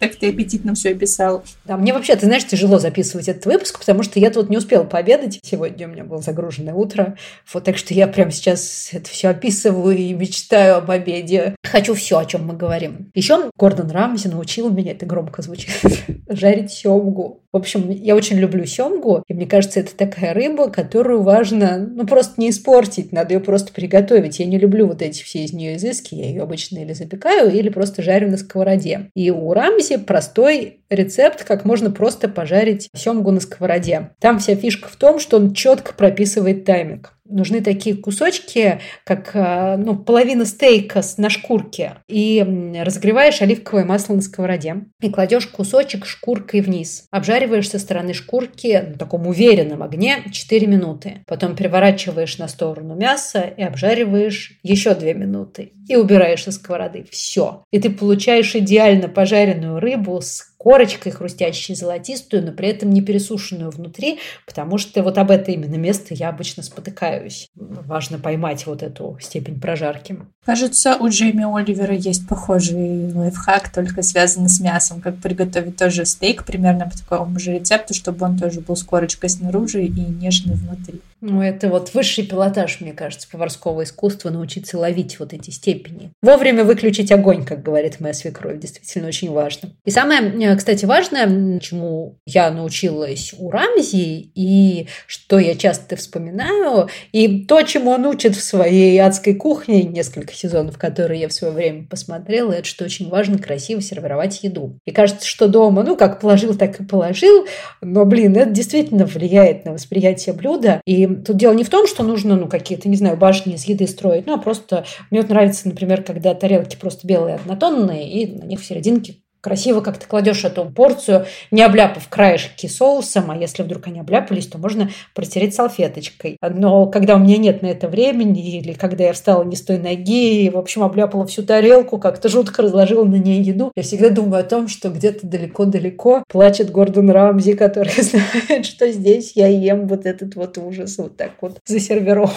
как 0.00 0.16
ты 0.16 0.28
аппетитно 0.28 0.74
все 0.74 0.90
описал. 0.90 1.44
Да, 1.64 1.76
мне 1.76 1.92
вообще, 1.92 2.16
ты 2.16 2.26
знаешь, 2.26 2.46
тяжело 2.46 2.78
записывать 2.78 3.28
этот 3.28 3.46
выпуск, 3.46 3.78
потому 3.78 4.02
что 4.02 4.18
я 4.18 4.30
тут 4.30 4.50
не 4.50 4.58
успела 4.58 4.84
пообедать. 4.84 5.40
Сегодня 5.42 5.88
у 5.88 5.90
меня 5.90 6.04
было 6.04 6.20
загруженное 6.20 6.74
утро. 6.74 7.16
Вот 7.52 7.64
так 7.64 7.76
что 7.76 7.94
я 7.94 8.06
прямо 8.06 8.30
сейчас 8.30 8.90
это 8.92 9.08
все 9.08 9.28
описываю 9.28 9.96
и 9.96 10.12
мечтаю 10.12 10.76
об 10.76 10.90
обеде. 10.90 11.56
Хочу 11.62 11.94
все, 11.94 12.18
о 12.18 12.24
чем 12.24 12.46
мы 12.46 12.54
говорим. 12.54 13.10
Еще 13.14 13.50
Гордон 13.56 13.90
Рамзи 13.90 14.28
научил 14.28 14.70
меня, 14.70 14.92
это 14.92 15.06
громко 15.06 15.42
звучит, 15.42 15.70
жарить 16.28 16.70
семгу. 16.70 17.40
В 17.52 17.56
общем, 17.56 17.88
я 17.88 18.16
очень 18.16 18.36
люблю 18.36 18.66
семгу, 18.66 19.22
и 19.28 19.32
мне 19.32 19.46
кажется, 19.46 19.78
это 19.78 19.94
такая 19.94 20.34
рыба, 20.34 20.70
которую 20.70 21.22
важно, 21.22 21.78
ну, 21.78 22.04
просто 22.04 22.40
не 22.40 22.50
испортить, 22.50 23.12
надо 23.12 23.34
ее 23.34 23.38
просто 23.38 23.72
приготовить. 23.72 24.40
Я 24.40 24.46
не 24.46 24.58
люблю 24.58 24.88
вот 24.88 25.02
эти 25.02 25.22
все 25.22 25.44
из 25.44 25.52
нее 25.52 25.76
изыски, 25.76 26.16
я 26.16 26.26
ее 26.26 26.42
обычно 26.42 26.78
или 26.78 26.92
запекаю, 26.94 27.52
или 27.52 27.68
просто 27.68 28.02
жарю 28.02 28.28
на 28.28 28.38
сковороде. 28.38 29.10
И 29.14 29.30
у 29.30 29.52
Рамзи 29.52 29.83
простой 29.98 30.80
рецепт, 30.90 31.44
как 31.44 31.64
можно 31.64 31.90
просто 31.90 32.28
пожарить 32.28 32.88
семгу 32.94 33.30
на 33.30 33.40
сковороде. 33.40 34.10
Там 34.20 34.38
вся 34.38 34.56
фишка 34.56 34.88
в 34.88 34.96
том, 34.96 35.18
что 35.18 35.36
он 35.36 35.54
четко 35.54 35.92
прописывает 35.94 36.64
тайминг 36.64 37.14
нужны 37.28 37.60
такие 37.60 37.96
кусочки, 37.96 38.80
как 39.04 39.30
э, 39.34 39.76
ну, 39.76 39.96
половина 39.96 40.44
стейка 40.44 41.02
на 41.16 41.30
шкурке, 41.30 41.96
и 42.08 42.44
разогреваешь 42.82 43.42
оливковое 43.42 43.84
масло 43.84 44.14
на 44.14 44.20
сковороде, 44.20 44.84
и 45.00 45.10
кладешь 45.10 45.46
кусочек 45.46 46.06
шкуркой 46.06 46.60
вниз. 46.60 47.06
Обжариваешь 47.10 47.68
со 47.68 47.78
стороны 47.78 48.14
шкурки 48.14 48.84
на 48.90 48.98
таком 48.98 49.26
уверенном 49.26 49.82
огне 49.82 50.24
4 50.30 50.66
минуты. 50.66 51.24
Потом 51.26 51.56
переворачиваешь 51.56 52.38
на 52.38 52.48
сторону 52.48 52.94
мяса 52.94 53.40
и 53.40 53.62
обжариваешь 53.62 54.58
еще 54.62 54.94
2 54.94 55.12
минуты. 55.12 55.72
И 55.88 55.96
убираешь 55.96 56.44
со 56.44 56.52
сковороды. 56.52 57.06
Все. 57.10 57.64
И 57.70 57.78
ты 57.78 57.90
получаешь 57.90 58.54
идеально 58.54 59.08
пожаренную 59.08 59.80
рыбу 59.80 60.20
с 60.20 60.53
корочкой 60.64 61.12
хрустящей 61.12 61.74
золотистую, 61.74 62.42
но 62.42 62.50
при 62.50 62.68
этом 62.68 62.88
не 62.88 63.02
пересушенную 63.02 63.70
внутри, 63.70 64.18
потому 64.46 64.78
что 64.78 65.02
вот 65.02 65.18
об 65.18 65.30
это 65.30 65.52
именно 65.52 65.74
место 65.74 66.14
я 66.14 66.30
обычно 66.30 66.62
спотыкаюсь. 66.62 67.50
Важно 67.54 68.18
поймать 68.18 68.64
вот 68.64 68.82
эту 68.82 69.18
степень 69.20 69.60
прожарки. 69.60 70.18
Кажется, 70.46 70.96
у 70.96 71.08
Джейми 71.10 71.44
Оливера 71.44 71.94
есть 71.94 72.26
похожий 72.26 73.12
лайфхак, 73.12 73.70
только 73.74 74.02
связанный 74.02 74.48
с 74.48 74.58
мясом, 74.58 75.02
как 75.02 75.18
приготовить 75.18 75.76
тоже 75.76 76.06
стейк 76.06 76.46
примерно 76.46 76.88
по 76.88 76.96
такому 76.96 77.38
же 77.38 77.52
рецепту, 77.52 77.92
чтобы 77.92 78.24
он 78.24 78.38
тоже 78.38 78.62
был 78.62 78.74
с 78.74 78.82
корочкой 78.82 79.28
снаружи 79.28 79.84
и 79.84 79.90
нежный 79.90 80.54
внутри. 80.54 81.02
Ну, 81.26 81.40
это 81.40 81.70
вот 81.70 81.94
высший 81.94 82.26
пилотаж, 82.26 82.82
мне 82.82 82.92
кажется, 82.92 83.26
поварского 83.32 83.84
искусства, 83.84 84.28
научиться 84.28 84.76
ловить 84.76 85.18
вот 85.18 85.32
эти 85.32 85.48
степени. 85.48 86.12
Вовремя 86.20 86.64
выключить 86.64 87.10
огонь, 87.10 87.46
как 87.46 87.62
говорит 87.62 87.98
моя 87.98 88.12
свекровь, 88.12 88.60
действительно 88.60 89.08
очень 89.08 89.30
важно. 89.32 89.70
И 89.86 89.90
самое, 89.90 90.20
э, 90.20 90.54
кстати, 90.54 90.84
важное, 90.84 91.60
чему 91.60 92.18
я 92.26 92.50
научилась 92.50 93.34
у 93.38 93.50
Рамзи, 93.50 94.32
и 94.34 94.88
что 95.06 95.38
я 95.38 95.54
часто 95.54 95.96
вспоминаю, 95.96 96.90
и 97.12 97.46
то, 97.46 97.62
чему 97.62 97.92
он 97.92 98.04
учит 98.04 98.36
в 98.36 98.44
своей 98.44 98.98
адской 98.98 99.34
кухне, 99.34 99.82
несколько 99.82 100.34
сезонов, 100.34 100.76
которые 100.76 101.22
я 101.22 101.28
в 101.28 101.32
свое 101.32 101.54
время 101.54 101.86
посмотрела, 101.88 102.52
это 102.52 102.66
что 102.66 102.84
очень 102.84 103.08
важно 103.08 103.38
красиво 103.38 103.80
сервировать 103.80 104.44
еду. 104.44 104.78
И 104.84 104.90
кажется, 104.90 105.26
что 105.26 105.48
дома, 105.48 105.84
ну, 105.84 105.96
как 105.96 106.20
положил, 106.20 106.54
так 106.54 106.82
и 106.82 106.84
положил, 106.84 107.46
но, 107.80 108.04
блин, 108.04 108.36
это 108.36 108.50
действительно 108.50 109.06
влияет 109.06 109.64
на 109.64 109.72
восприятие 109.72 110.34
блюда, 110.34 110.82
и 110.84 111.13
тут 111.22 111.36
дело 111.36 111.52
не 111.52 111.64
в 111.64 111.70
том, 111.70 111.86
что 111.86 112.02
нужно, 112.02 112.36
ну, 112.36 112.48
какие-то, 112.48 112.88
не 112.88 112.96
знаю, 112.96 113.16
башни 113.16 113.54
из 113.54 113.64
еды 113.64 113.86
строить, 113.86 114.26
ну, 114.26 114.34
а 114.34 114.38
просто 114.38 114.84
мне 115.10 115.20
вот 115.20 115.30
нравится, 115.30 115.68
например, 115.68 116.02
когда 116.02 116.34
тарелки 116.34 116.76
просто 116.76 117.06
белые 117.06 117.36
однотонные, 117.36 118.10
и 118.10 118.38
на 118.38 118.44
них 118.44 118.60
в 118.60 118.64
серединке 118.64 119.23
красиво 119.44 119.82
как 119.82 119.98
ты 119.98 120.06
кладешь 120.06 120.42
эту 120.42 120.64
порцию, 120.64 121.26
не 121.50 121.62
обляпав 121.62 122.08
краешки 122.08 122.66
соусом, 122.66 123.30
а 123.30 123.36
если 123.36 123.62
вдруг 123.62 123.86
они 123.86 124.00
обляпались, 124.00 124.46
то 124.46 124.56
можно 124.56 124.88
протереть 125.14 125.54
салфеточкой. 125.54 126.38
Но 126.40 126.86
когда 126.86 127.16
у 127.16 127.18
меня 127.18 127.36
нет 127.36 127.60
на 127.60 127.66
это 127.66 127.86
времени, 127.86 128.58
или 128.58 128.72
когда 128.72 129.04
я 129.04 129.12
встала 129.12 129.44
не 129.44 129.54
с 129.54 129.60
той 129.60 129.78
ноги, 129.78 130.44
и, 130.44 130.50
в 130.50 130.56
общем, 130.56 130.82
обляпала 130.82 131.26
всю 131.26 131.42
тарелку, 131.42 131.98
как-то 131.98 132.30
жутко 132.30 132.62
разложила 132.62 133.04
на 133.04 133.16
ней 133.16 133.42
еду, 133.42 133.70
я 133.76 133.82
всегда 133.82 134.08
думаю 134.08 134.40
о 134.40 134.44
том, 134.44 134.66
что 134.66 134.88
где-то 134.88 135.26
далеко-далеко 135.26 136.24
плачет 136.26 136.70
Гордон 136.70 137.10
Рамзи, 137.10 137.52
который 137.52 137.92
знает, 138.02 138.64
что 138.64 138.90
здесь 138.90 139.32
я 139.34 139.48
ем 139.48 139.86
вот 139.88 140.06
этот 140.06 140.36
вот 140.36 140.56
ужас 140.56 140.96
вот 140.96 141.18
так 141.18 141.32
вот 141.42 141.58
засервирован. 141.66 142.30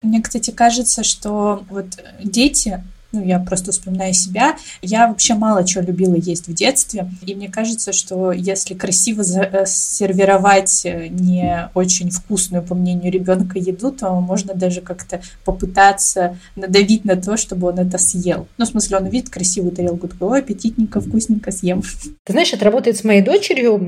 Мне, 0.00 0.22
кстати, 0.22 0.50
кажется, 0.50 1.04
что 1.04 1.62
вот 1.68 1.88
дети 2.24 2.82
ну, 3.18 3.24
я 3.24 3.38
просто 3.40 3.72
вспоминаю 3.72 4.14
себя. 4.14 4.56
Я 4.80 5.08
вообще 5.08 5.34
мало 5.34 5.64
чего 5.64 5.82
любила 5.82 6.14
есть 6.14 6.46
в 6.46 6.54
детстве, 6.54 7.10
и 7.26 7.34
мне 7.34 7.48
кажется, 7.48 7.92
что 7.92 8.32
если 8.32 8.74
красиво 8.74 9.22
э, 9.22 9.64
сервировать 9.66 10.82
э, 10.84 11.08
не 11.08 11.68
очень 11.74 12.10
вкусную, 12.10 12.62
по 12.62 12.74
мнению 12.74 13.12
ребенка, 13.12 13.58
еду, 13.58 13.90
то 13.90 14.08
можно 14.20 14.54
даже 14.54 14.80
как-то 14.80 15.20
попытаться 15.44 16.36
надавить 16.56 17.04
на 17.04 17.16
то, 17.16 17.36
чтобы 17.36 17.68
он 17.68 17.78
это 17.78 17.98
съел. 17.98 18.46
Ну, 18.56 18.64
в 18.64 18.68
смысле, 18.68 18.98
он 18.98 19.06
видит 19.06 19.30
красивую 19.30 19.72
тарелку, 19.72 20.08
такой, 20.08 20.28
ой, 20.28 20.38
аппетитненько, 20.40 21.00
вкусненько 21.00 21.50
съем. 21.50 21.82
Ты 22.24 22.32
знаешь, 22.32 22.52
это 22.52 22.64
работает 22.64 22.96
с 22.96 23.04
моей 23.04 23.22
дочерью, 23.22 23.78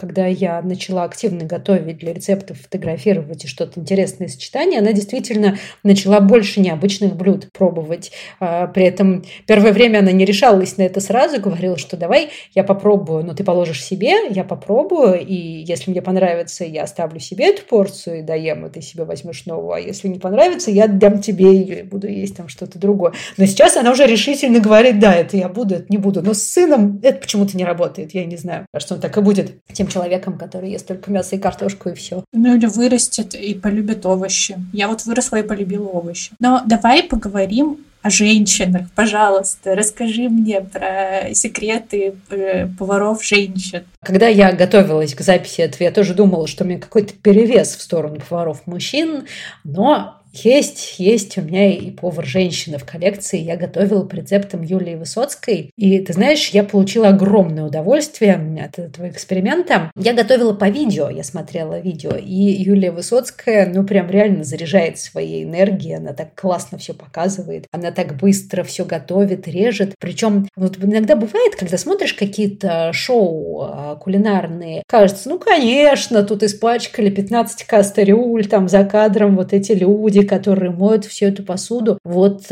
когда 0.00 0.26
я 0.26 0.62
начала 0.62 1.04
активно 1.04 1.44
готовить 1.44 1.98
для 1.98 2.12
рецептов, 2.12 2.60
фотографировать 2.60 3.44
и 3.44 3.48
что-то 3.48 3.80
интересное 3.80 4.28
сочетание, 4.28 4.80
она 4.80 4.92
действительно 4.92 5.58
начала 5.82 6.20
больше 6.20 6.60
необычных 6.60 7.16
блюд 7.16 7.48
пробовать 7.52 8.12
а, 8.40 8.66
при 8.76 8.84
этом 8.84 9.24
первое 9.46 9.72
время 9.72 10.00
она 10.00 10.12
не 10.12 10.26
решалась 10.26 10.76
на 10.76 10.82
это 10.82 11.00
сразу, 11.00 11.40
говорила, 11.40 11.78
что 11.78 11.96
давай 11.96 12.28
я 12.54 12.62
попробую, 12.62 13.24
но 13.24 13.32
ты 13.32 13.42
положишь 13.42 13.82
себе, 13.82 14.28
я 14.28 14.44
попробую, 14.44 15.18
и 15.26 15.34
если 15.34 15.90
мне 15.90 16.02
понравится, 16.02 16.62
я 16.62 16.82
оставлю 16.82 17.18
себе 17.18 17.46
эту 17.46 17.62
порцию 17.62 18.18
и 18.18 18.22
доем, 18.22 18.66
и 18.66 18.68
ты 18.68 18.82
себе 18.82 19.04
возьмешь 19.04 19.46
новую, 19.46 19.72
а 19.72 19.80
если 19.80 20.08
не 20.08 20.18
понравится, 20.18 20.70
я 20.70 20.88
дам 20.88 21.22
тебе 21.22 21.46
ее 21.56 21.80
и 21.80 21.82
буду 21.84 22.06
есть 22.06 22.36
там 22.36 22.48
что-то 22.48 22.78
другое. 22.78 23.14
Но 23.38 23.46
сейчас 23.46 23.78
она 23.78 23.92
уже 23.92 24.06
решительно 24.06 24.60
говорит, 24.60 24.98
да, 24.98 25.14
это 25.14 25.38
я 25.38 25.48
буду, 25.48 25.76
это 25.76 25.86
не 25.88 25.96
буду. 25.96 26.20
Но 26.20 26.34
с 26.34 26.42
сыном 26.42 27.00
это 27.02 27.18
почему-то 27.18 27.56
не 27.56 27.64
работает, 27.64 28.12
я 28.12 28.26
не 28.26 28.36
знаю. 28.36 28.66
А 28.74 28.80
что 28.80 28.96
он 28.96 29.00
так 29.00 29.16
и 29.16 29.22
будет 29.22 29.54
тем 29.72 29.86
человеком, 29.86 30.36
который 30.36 30.70
ест 30.70 30.86
только 30.86 31.10
мясо 31.10 31.34
и 31.34 31.38
картошку 31.38 31.88
и 31.88 31.94
все. 31.94 32.24
Ну 32.34 32.54
или 32.54 32.66
вырастет 32.66 33.34
и 33.34 33.54
полюбит 33.54 34.04
овощи. 34.04 34.56
Я 34.74 34.88
вот 34.88 35.06
выросла 35.06 35.36
и 35.36 35.42
полюбила 35.42 35.86
овощи. 35.86 36.32
Но 36.40 36.62
давай 36.66 37.04
поговорим 37.04 37.78
о 38.06 38.10
женщинах. 38.10 38.86
Пожалуйста, 38.94 39.74
расскажи 39.74 40.28
мне 40.28 40.60
про 40.60 41.34
секреты 41.34 42.14
э, 42.30 42.68
поваров-женщин. 42.78 43.84
Когда 44.02 44.28
я 44.28 44.52
готовилась 44.52 45.14
к 45.14 45.20
записи 45.20 45.62
этого, 45.62 45.82
я 45.82 45.90
тоже 45.90 46.14
думала, 46.14 46.46
что 46.46 46.64
у 46.64 46.66
меня 46.66 46.78
какой-то 46.78 47.14
перевес 47.14 47.74
в 47.74 47.82
сторону 47.82 48.20
поваров-мужчин, 48.28 49.26
но 49.64 50.15
есть, 50.44 50.98
есть 50.98 51.38
у 51.38 51.42
меня 51.42 51.72
и 51.72 51.90
повар-женщина 51.90 52.78
в 52.78 52.84
коллекции. 52.84 53.38
Я 53.38 53.56
готовила 53.56 54.04
по 54.04 54.14
рецептам 54.14 54.62
Юлии 54.62 54.94
Высоцкой. 54.94 55.70
И 55.76 55.98
ты 56.00 56.12
знаешь, 56.12 56.48
я 56.50 56.64
получила 56.64 57.08
огромное 57.08 57.64
удовольствие 57.64 58.34
от 58.64 58.78
этого 58.78 59.08
эксперимента. 59.08 59.90
Я 59.96 60.12
готовила 60.12 60.52
по 60.52 60.68
видео, 60.68 61.08
я 61.08 61.24
смотрела 61.24 61.78
видео. 61.78 62.16
И 62.16 62.34
Юлия 62.34 62.90
Высоцкая, 62.90 63.70
ну, 63.72 63.84
прям 63.84 64.10
реально 64.10 64.44
заряжает 64.44 64.98
своей 64.98 65.44
энергией. 65.44 65.96
Она 65.96 66.12
так 66.12 66.34
классно 66.34 66.78
все 66.78 66.94
показывает. 66.94 67.66
Она 67.72 67.90
так 67.90 68.16
быстро 68.16 68.62
все 68.62 68.84
готовит, 68.84 69.48
режет. 69.48 69.94
Причем 69.98 70.48
вот 70.56 70.78
иногда 70.82 71.16
бывает, 71.16 71.56
когда 71.56 71.78
смотришь 71.78 72.14
какие-то 72.14 72.92
шоу 72.92 73.62
а, 73.62 73.96
кулинарные, 73.96 74.82
кажется, 74.86 75.28
ну, 75.28 75.38
конечно, 75.38 76.22
тут 76.22 76.42
испачкали 76.42 77.10
15 77.10 77.64
кастрюль, 77.64 78.46
там 78.46 78.68
за 78.68 78.84
кадром 78.84 79.36
вот 79.36 79.52
эти 79.52 79.72
люди, 79.72 80.25
которые 80.26 80.70
моют 80.70 81.04
всю 81.06 81.26
эту 81.26 81.42
посуду. 81.42 81.98
Вот 82.04 82.46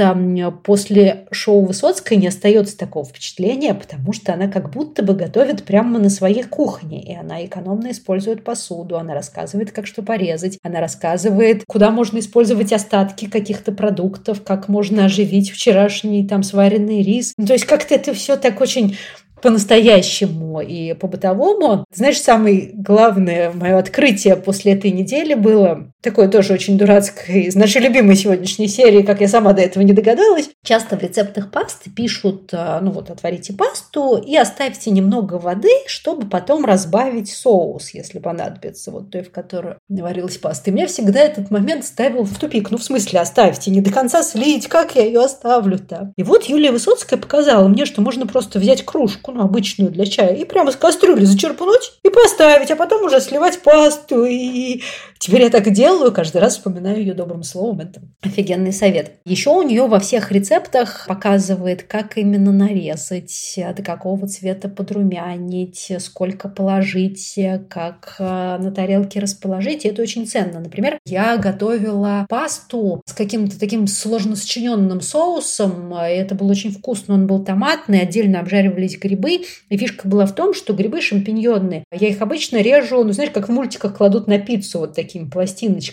после 0.65 1.27
шоу 1.31 1.67
Высоцкой 1.67 2.17
не 2.17 2.29
остается 2.29 2.79
такого 2.79 3.05
впечатления, 3.05 3.75
потому 3.75 4.13
что 4.13 4.33
она 4.33 4.49
как 4.49 4.71
будто 4.71 5.03
бы 5.03 5.15
готовит 5.15 5.65
прямо 5.65 5.99
на 5.99 6.09
своей 6.09 6.45
кухне, 6.45 7.03
и 7.03 7.15
она 7.15 7.45
экономно 7.45 7.91
использует 7.91 8.45
посуду, 8.45 8.97
она 8.97 9.15
рассказывает, 9.15 9.73
как 9.73 9.87
что 9.87 10.03
порезать, 10.03 10.59
она 10.63 10.81
рассказывает, 10.81 11.65
куда 11.67 11.91
можно 11.91 12.19
использовать 12.19 12.73
остатки 12.73 13.29
каких-то 13.29 13.73
продуктов, 13.73 14.43
как 14.43 14.69
можно 14.69 15.05
оживить 15.07 15.51
вчерашний 15.51 16.27
там 16.27 16.43
сваренный 16.43 17.03
рис. 17.03 17.35
Ну, 17.37 17.47
то 17.47 17.53
есть 17.53 17.65
как-то 17.65 17.95
это 17.95 18.15
все 18.15 18.37
так 18.37 18.61
очень 18.61 18.97
по-настоящему 19.43 20.63
и 20.63 20.95
по-бытовому. 20.95 21.85
Знаешь, 21.93 22.19
самое 22.19 22.71
главное 22.73 23.53
мое 23.53 23.77
открытие 23.77 24.37
после 24.37 24.73
этой 24.73 24.91
недели 24.91 25.35
было 25.35 25.93
такое 26.05 26.29
тоже 26.29 26.53
очень 26.53 26.79
дурацкое 26.79 27.39
из 27.39 27.57
нашей 27.57 27.81
любимой 27.81 28.15
сегодняшней 28.15 28.69
серии, 28.69 29.03
как 29.03 29.21
я 29.21 29.29
сама 29.29 29.53
до 29.55 29.63
этого 29.63 29.83
не 29.83 29.93
догадалась. 29.93 30.51
Часто 30.63 30.97
в 30.97 31.03
рецептах 31.03 31.51
пасты 31.51 31.91
пишут, 31.91 32.51
а, 32.53 32.81
ну 32.81 32.91
вот, 32.91 33.11
отварите 33.11 33.55
пасту 33.55 34.17
и 34.17 34.37
оставьте 34.37 34.91
немного 34.91 35.35
воды, 35.35 35.71
чтобы 35.87 36.29
потом 36.29 36.65
разбавить 36.65 37.31
соус, 37.31 37.91
если 37.91 38.19
понадобится, 38.19 38.91
вот 38.91 39.11
той, 39.11 39.23
в 39.23 39.33
которой 39.33 39.77
варилась 39.89 40.37
паста. 40.37 40.71
И 40.71 40.73
меня 40.73 40.87
всегда 40.87 41.21
этот 41.21 41.51
момент 41.51 41.85
ставил 41.85 42.25
в 42.25 42.39
тупик. 42.39 42.71
Ну, 42.71 42.77
в 42.77 42.85
смысле, 42.85 43.21
оставьте, 43.21 43.71
не 43.71 43.81
до 43.81 43.91
конца 43.91 44.23
слить, 44.23 44.69
как 44.69 44.95
я 44.95 45.05
ее 45.05 45.25
оставлю-то? 45.25 46.13
И 46.17 46.23
вот 46.23 46.45
Юлия 46.45 46.71
Высоцкая 46.71 47.19
показала 47.19 47.67
мне, 47.67 47.87
что 47.87 48.03
можно 48.03 48.27
просто 48.27 48.59
взять 48.59 48.85
кружку, 48.85 49.33
ну, 49.33 49.43
обычную 49.43 49.91
для 49.91 50.05
чая, 50.05 50.35
и 50.35 50.45
прямо 50.45 50.71
с 50.71 50.77
кастрюли 50.77 51.25
зачерпнуть 51.25 51.99
и 52.03 52.11
поставить, 52.11 52.71
а 52.71 52.77
потом 52.77 53.05
уже 53.05 53.21
сливать 53.21 53.61
пасту. 53.61 54.25
И 54.25 54.83
теперь 55.19 55.43
я 55.43 55.51
так 55.51 55.71
делаю, 55.71 55.94
каждый 56.13 56.39
раз 56.39 56.57
вспоминаю 56.57 56.99
ее 56.99 57.15
добрым 57.15 57.43
словом. 57.43 57.81
Это 57.81 58.03
офигенный 58.23 58.73
совет. 58.73 59.13
Еще 59.25 59.51
у 59.51 59.63
нее 59.63 59.87
во 59.87 59.99
всех 59.99 60.33
рецептах 60.33 61.07
показывает, 61.09 61.83
как 61.83 62.17
именно 62.19 62.53
нарезать, 62.53 63.59
до 63.77 63.83
какого 63.83 64.27
цвета 64.27 64.69
подрумянить, 64.69 65.93
сколько 65.99 66.49
положить, 66.49 67.39
как 67.69 68.17
э, 68.19 68.25
на 68.25 68.71
тарелке 68.71 69.21
расположить. 69.21 69.85
И 69.85 69.89
это 69.89 70.03
очень 70.03 70.27
ценно. 70.27 70.61
Например, 70.61 70.99
я 71.07 71.37
готовила 71.37 72.27
пасту 72.29 73.03
с 73.07 73.13
каким-то 73.13 73.59
таким 73.59 73.87
сложно 73.87 74.37
сочиненным 74.37 75.01
соусом. 75.01 75.95
И 75.95 76.11
это 76.11 76.35
было 76.35 76.51
очень 76.51 76.73
вкусно. 76.73 77.15
Он 77.15 77.27
был 77.27 77.45
томатный, 77.45 78.01
отдельно 78.01 78.41
обжаривались 78.41 78.99
грибы. 78.99 79.45
И 79.69 79.77
фишка 79.77 80.09
была 80.09 80.27
в 80.27 80.35
том, 80.35 80.55
что 80.55 80.73
грибы 80.73 81.01
шампиньонные, 81.01 81.85
я 81.93 82.09
их 82.09 82.21
обычно 82.21 82.59
режу, 82.59 83.05
ну, 83.05 83.13
знаешь, 83.13 83.31
как 83.31 83.49
в 83.49 83.53
мультиках 83.53 83.97
кладут 83.97 84.27
на 84.27 84.39
пиццу 84.39 84.81
вот 84.81 84.95
такими 84.95 85.29
пластиночками. 85.29 85.84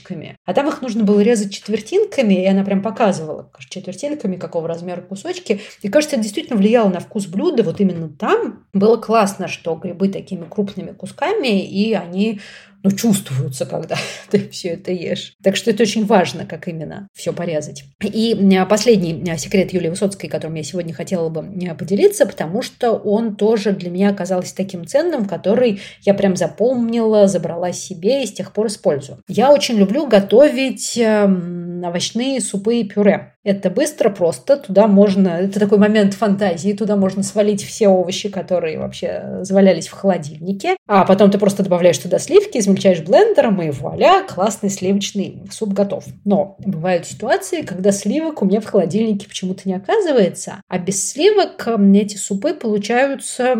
А 0.45 0.53
там 0.53 0.67
их 0.67 0.81
нужно 0.81 1.03
было 1.03 1.21
резать 1.21 1.53
четвертинками, 1.53 2.43
и 2.43 2.45
она 2.45 2.63
прям 2.63 2.81
показывала 2.81 3.51
четвертинками, 3.69 4.35
какого 4.35 4.67
размера 4.67 5.01
кусочки. 5.01 5.61
И, 5.81 5.89
кажется, 5.89 6.15
это 6.15 6.23
действительно 6.23 6.57
влияло 6.57 6.89
на 6.89 6.99
вкус 6.99 7.27
блюда. 7.27 7.63
Вот 7.63 7.79
именно 7.79 8.09
там 8.09 8.65
было 8.73 8.97
классно, 8.97 9.47
что 9.47 9.75
грибы 9.75 10.09
такими 10.09 10.45
крупными 10.45 10.91
кусками, 10.91 11.65
и 11.65 11.93
они 11.93 12.39
ну, 12.83 12.91
чувствуются, 12.91 13.65
когда 13.65 13.95
ты 14.29 14.49
все 14.49 14.69
это 14.69 14.91
ешь. 14.91 15.33
Так 15.43 15.55
что 15.55 15.71
это 15.71 15.83
очень 15.83 16.05
важно, 16.05 16.45
как 16.45 16.67
именно 16.67 17.07
все 17.13 17.33
порезать. 17.33 17.83
И 18.01 18.37
последний 18.69 19.23
секрет 19.37 19.73
Юлии 19.73 19.89
Высоцкой, 19.89 20.29
которым 20.29 20.55
я 20.55 20.63
сегодня 20.63 20.93
хотела 20.93 21.29
бы 21.29 21.43
поделиться, 21.77 22.25
потому 22.25 22.61
что 22.61 22.93
он 22.93 23.35
тоже 23.35 23.71
для 23.71 23.89
меня 23.89 24.09
оказался 24.09 24.55
таким 24.55 24.85
ценным, 24.85 25.25
который 25.25 25.81
я 26.01 26.13
прям 26.13 26.35
запомнила, 26.35 27.27
забрала 27.27 27.71
себе 27.71 28.23
и 28.23 28.27
с 28.27 28.33
тех 28.33 28.53
пор 28.53 28.67
использую. 28.67 29.19
Я 29.27 29.51
очень 29.51 29.77
люблю 29.77 30.07
готовить 30.07 30.97
эм, 30.97 31.83
овощные 31.83 32.41
супы 32.41 32.77
и 32.77 32.83
пюре. 32.83 33.33
Это 33.43 33.69
быстро, 33.71 34.09
просто. 34.09 34.57
Туда 34.57 34.87
можно... 34.87 35.29
Это 35.29 35.59
такой 35.59 35.79
момент 35.79 36.13
фантазии. 36.13 36.73
Туда 36.73 36.95
можно 36.95 37.23
свалить 37.23 37.63
все 37.63 37.87
овощи, 37.87 38.29
которые 38.29 38.77
вообще 38.77 39.39
завалялись 39.41 39.87
в 39.87 39.93
холодильнике. 39.93 40.75
А 40.87 41.05
потом 41.05 41.31
ты 41.31 41.39
просто 41.39 41.63
добавляешь 41.63 41.97
туда 41.97 42.19
сливки, 42.19 42.59
измельчаешь 42.59 43.01
блендером, 43.01 43.61
и 43.61 43.71
вуаля, 43.71 44.23
классный 44.27 44.69
сливочный 44.69 45.41
суп 45.51 45.73
готов. 45.73 46.05
Но 46.23 46.55
бывают 46.59 47.07
ситуации, 47.07 47.61
когда 47.63 47.91
сливок 47.91 48.41
у 48.41 48.45
меня 48.45 48.61
в 48.61 48.65
холодильнике 48.65 49.27
почему-то 49.27 49.61
не 49.65 49.73
оказывается. 49.73 50.61
А 50.67 50.77
без 50.77 51.11
сливок 51.11 51.67
эти 51.95 52.17
супы 52.17 52.53
получаются, 52.53 53.55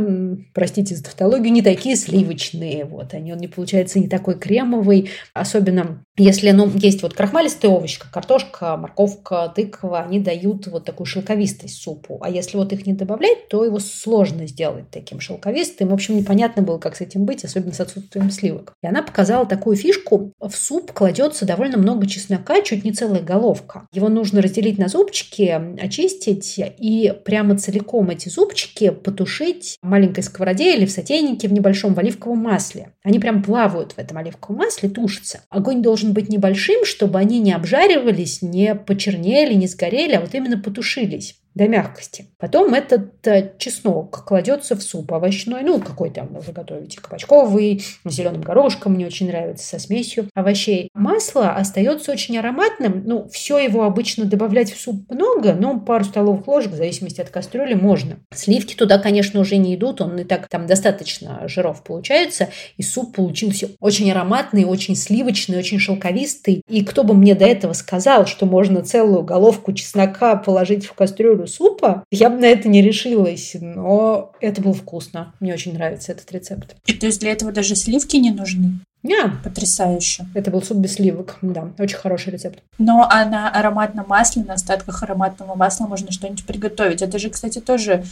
простите 0.54 0.96
за 0.96 1.04
тавтологию, 1.04 1.52
не 1.52 1.62
такие 1.62 1.96
сливочные. 1.96 2.86
Вот. 2.86 3.14
Они, 3.14 3.34
он 3.34 3.40
не 3.40 3.48
получается 3.48 4.00
не 4.00 4.08
такой 4.08 4.38
кремовый. 4.38 5.10
Особенно 5.34 6.04
если 6.18 6.52
ну, 6.52 6.70
есть 6.76 7.02
вот 7.02 7.14
крахмалистый 7.14 7.70
овощ, 7.70 7.98
как 7.98 8.12
картошка, 8.12 8.78
морковка, 8.78 9.52
тыква, 9.56 9.71
они 9.82 10.20
дают 10.20 10.68
вот 10.68 10.86
такую 10.86 11.06
шелковистость 11.06 11.82
супу. 11.82 12.20
А 12.22 12.30
если 12.30 12.58
вот 12.58 12.74
их 12.74 12.86
не 12.86 12.94
добавлять, 12.94 13.48
то 13.50 13.64
его 13.64 13.80
сложно 13.80 14.48
сделать 14.48 14.90
таким 14.92 15.20
шелковистым. 15.20 15.90
В 15.90 15.94
общем, 15.94 16.18
непонятно 16.18 16.62
было, 16.62 16.78
как 16.78 16.96
с 16.96 17.02
этим 17.02 17.26
быть, 17.26 17.44
особенно 17.44 17.74
с 17.74 17.80
отсутствием 17.80 18.30
сливок. 18.32 18.74
И 18.82 18.88
она 18.88 19.02
показала 19.02 19.46
такую 19.46 19.76
фишку. 19.76 20.34
В 20.40 20.52
суп 20.52 20.92
кладется 20.92 21.46
довольно 21.46 21.78
много 21.78 22.08
чеснока, 22.08 22.62
чуть 22.62 22.84
не 22.84 22.92
целая 22.92 23.22
головка. 23.22 23.88
Его 23.92 24.10
нужно 24.10 24.42
разделить 24.42 24.78
на 24.78 24.88
зубчики, 24.88 25.60
очистить 25.82 26.56
и 26.58 27.14
прямо 27.26 27.58
целиком 27.58 28.10
эти 28.10 28.30
зубчики 28.30 28.90
потушить 28.90 29.78
в 29.82 29.88
маленькой 29.88 30.24
сковороде 30.24 30.76
или 30.76 30.86
в 30.86 30.92
сотейнике 30.92 31.48
в 31.48 31.54
небольшом 31.54 31.94
в 31.94 32.00
оливковом 32.00 32.40
масле. 32.40 32.94
Они 33.04 33.20
прям 33.20 33.44
плавают 33.44 33.94
в 33.94 34.00
этом 34.00 34.18
оливковом 34.18 34.60
масле, 34.60 34.90
тушатся. 34.90 35.42
Огонь 35.50 35.82
должен 35.82 36.14
быть 36.14 36.30
небольшим, 36.30 36.86
чтобы 36.86 37.20
они 37.20 37.40
не 37.40 37.54
обжаривались, 37.54 38.42
не 38.42 38.76
почернели, 38.76 39.54
не 39.62 39.68
сгорели, 39.68 40.14
а 40.14 40.22
вот 40.22 40.36
именно 40.36 40.60
потушились 40.60 41.41
до 41.54 41.68
мягкости. 41.68 42.28
Потом 42.38 42.74
этот 42.74 43.28
э, 43.28 43.52
чеснок 43.58 44.24
кладется 44.26 44.76
в 44.76 44.82
суп 44.82 45.12
овощной, 45.12 45.64
ну, 45.64 45.80
какой 45.80 46.10
там 46.10 46.30
вы 46.32 46.54
готовите, 46.54 47.00
кабачковый, 47.02 47.84
зеленым 48.06 48.42
горошком, 48.42 48.94
мне 48.94 49.06
очень 49.06 49.28
нравится, 49.28 49.66
со 49.68 49.80
смесью 49.80 50.30
овощей. 50.34 50.90
Масло 50.94 51.52
остается 51.52 52.14
очень 52.14 52.38
ароматным, 52.38 53.04
ну, 53.06 53.28
все 53.30 53.60
его 53.60 53.84
обычно 53.84 54.26
добавлять 54.26 54.72
в 54.72 54.80
суп 54.80 55.12
много, 55.12 55.54
но 55.54 55.80
пару 55.80 56.06
столовых 56.06 56.48
ложек, 56.48 56.72
в 56.72 56.78
зависимости 56.78 57.20
от 57.20 57.30
кастрюли, 57.30 57.74
можно. 57.74 58.20
Сливки 58.34 58.76
туда, 58.76 58.98
конечно, 58.98 59.40
уже 59.42 59.58
не 59.58 59.76
идут, 59.76 60.00
он 60.00 60.20
и 60.20 60.24
так 60.24 60.48
там 60.48 60.68
достаточно 60.68 61.48
жиров 61.50 61.84
получается, 61.84 62.50
и 62.78 62.84
суп 62.84 63.16
получился 63.16 63.70
очень 63.82 64.10
ароматный, 64.10 64.64
очень 64.64 64.96
сливочный, 64.96 65.58
очень 65.58 65.80
шелковистый. 65.80 66.62
И 66.70 66.86
кто 66.86 67.04
бы 67.04 67.14
мне 67.14 67.36
до 67.36 67.46
этого 67.46 67.74
сказал, 67.74 68.26
что 68.26 68.46
можно 68.46 68.84
целую 68.84 69.24
головку 69.24 69.74
чеснока 69.74 70.38
положить 70.38 70.86
в 70.86 70.94
кастрюлю 70.94 71.41
кастрюлю 71.42 71.48
супа, 71.48 72.04
я 72.12 72.30
бы 72.30 72.38
на 72.38 72.46
это 72.46 72.70
не 72.70 72.82
решилась, 72.82 73.56
но 73.60 74.34
это 74.42 74.62
было 74.62 74.74
вкусно. 74.74 75.34
Мне 75.40 75.54
очень 75.54 75.74
нравится 75.74 76.12
этот 76.12 76.32
рецепт. 76.32 76.76
И 76.86 76.94
то 76.94 77.06
есть 77.06 77.20
для 77.20 77.32
этого 77.32 77.52
даже 77.52 77.76
сливки 77.76 78.18
не 78.18 78.32
нужны? 78.32 78.80
Yeah. 79.04 79.32
Потрясающе. 79.44 80.26
Это 80.36 80.52
был 80.52 80.62
суп 80.62 80.78
без 80.78 80.94
сливок, 80.94 81.38
да, 81.42 81.70
очень 81.80 81.98
хороший 81.98 82.34
рецепт. 82.34 82.60
Но 82.78 83.08
а 83.10 83.26
на 83.26 83.50
ароматном 83.50 84.06
масле, 84.08 84.44
на 84.44 84.54
остатках 84.54 85.02
ароматного 85.02 85.56
масла 85.56 85.88
можно 85.88 86.12
что-нибудь 86.12 86.46
приготовить. 86.46 87.02
Это 87.02 87.18
же, 87.18 87.30
кстати, 87.30 87.60
тоже 87.60 88.04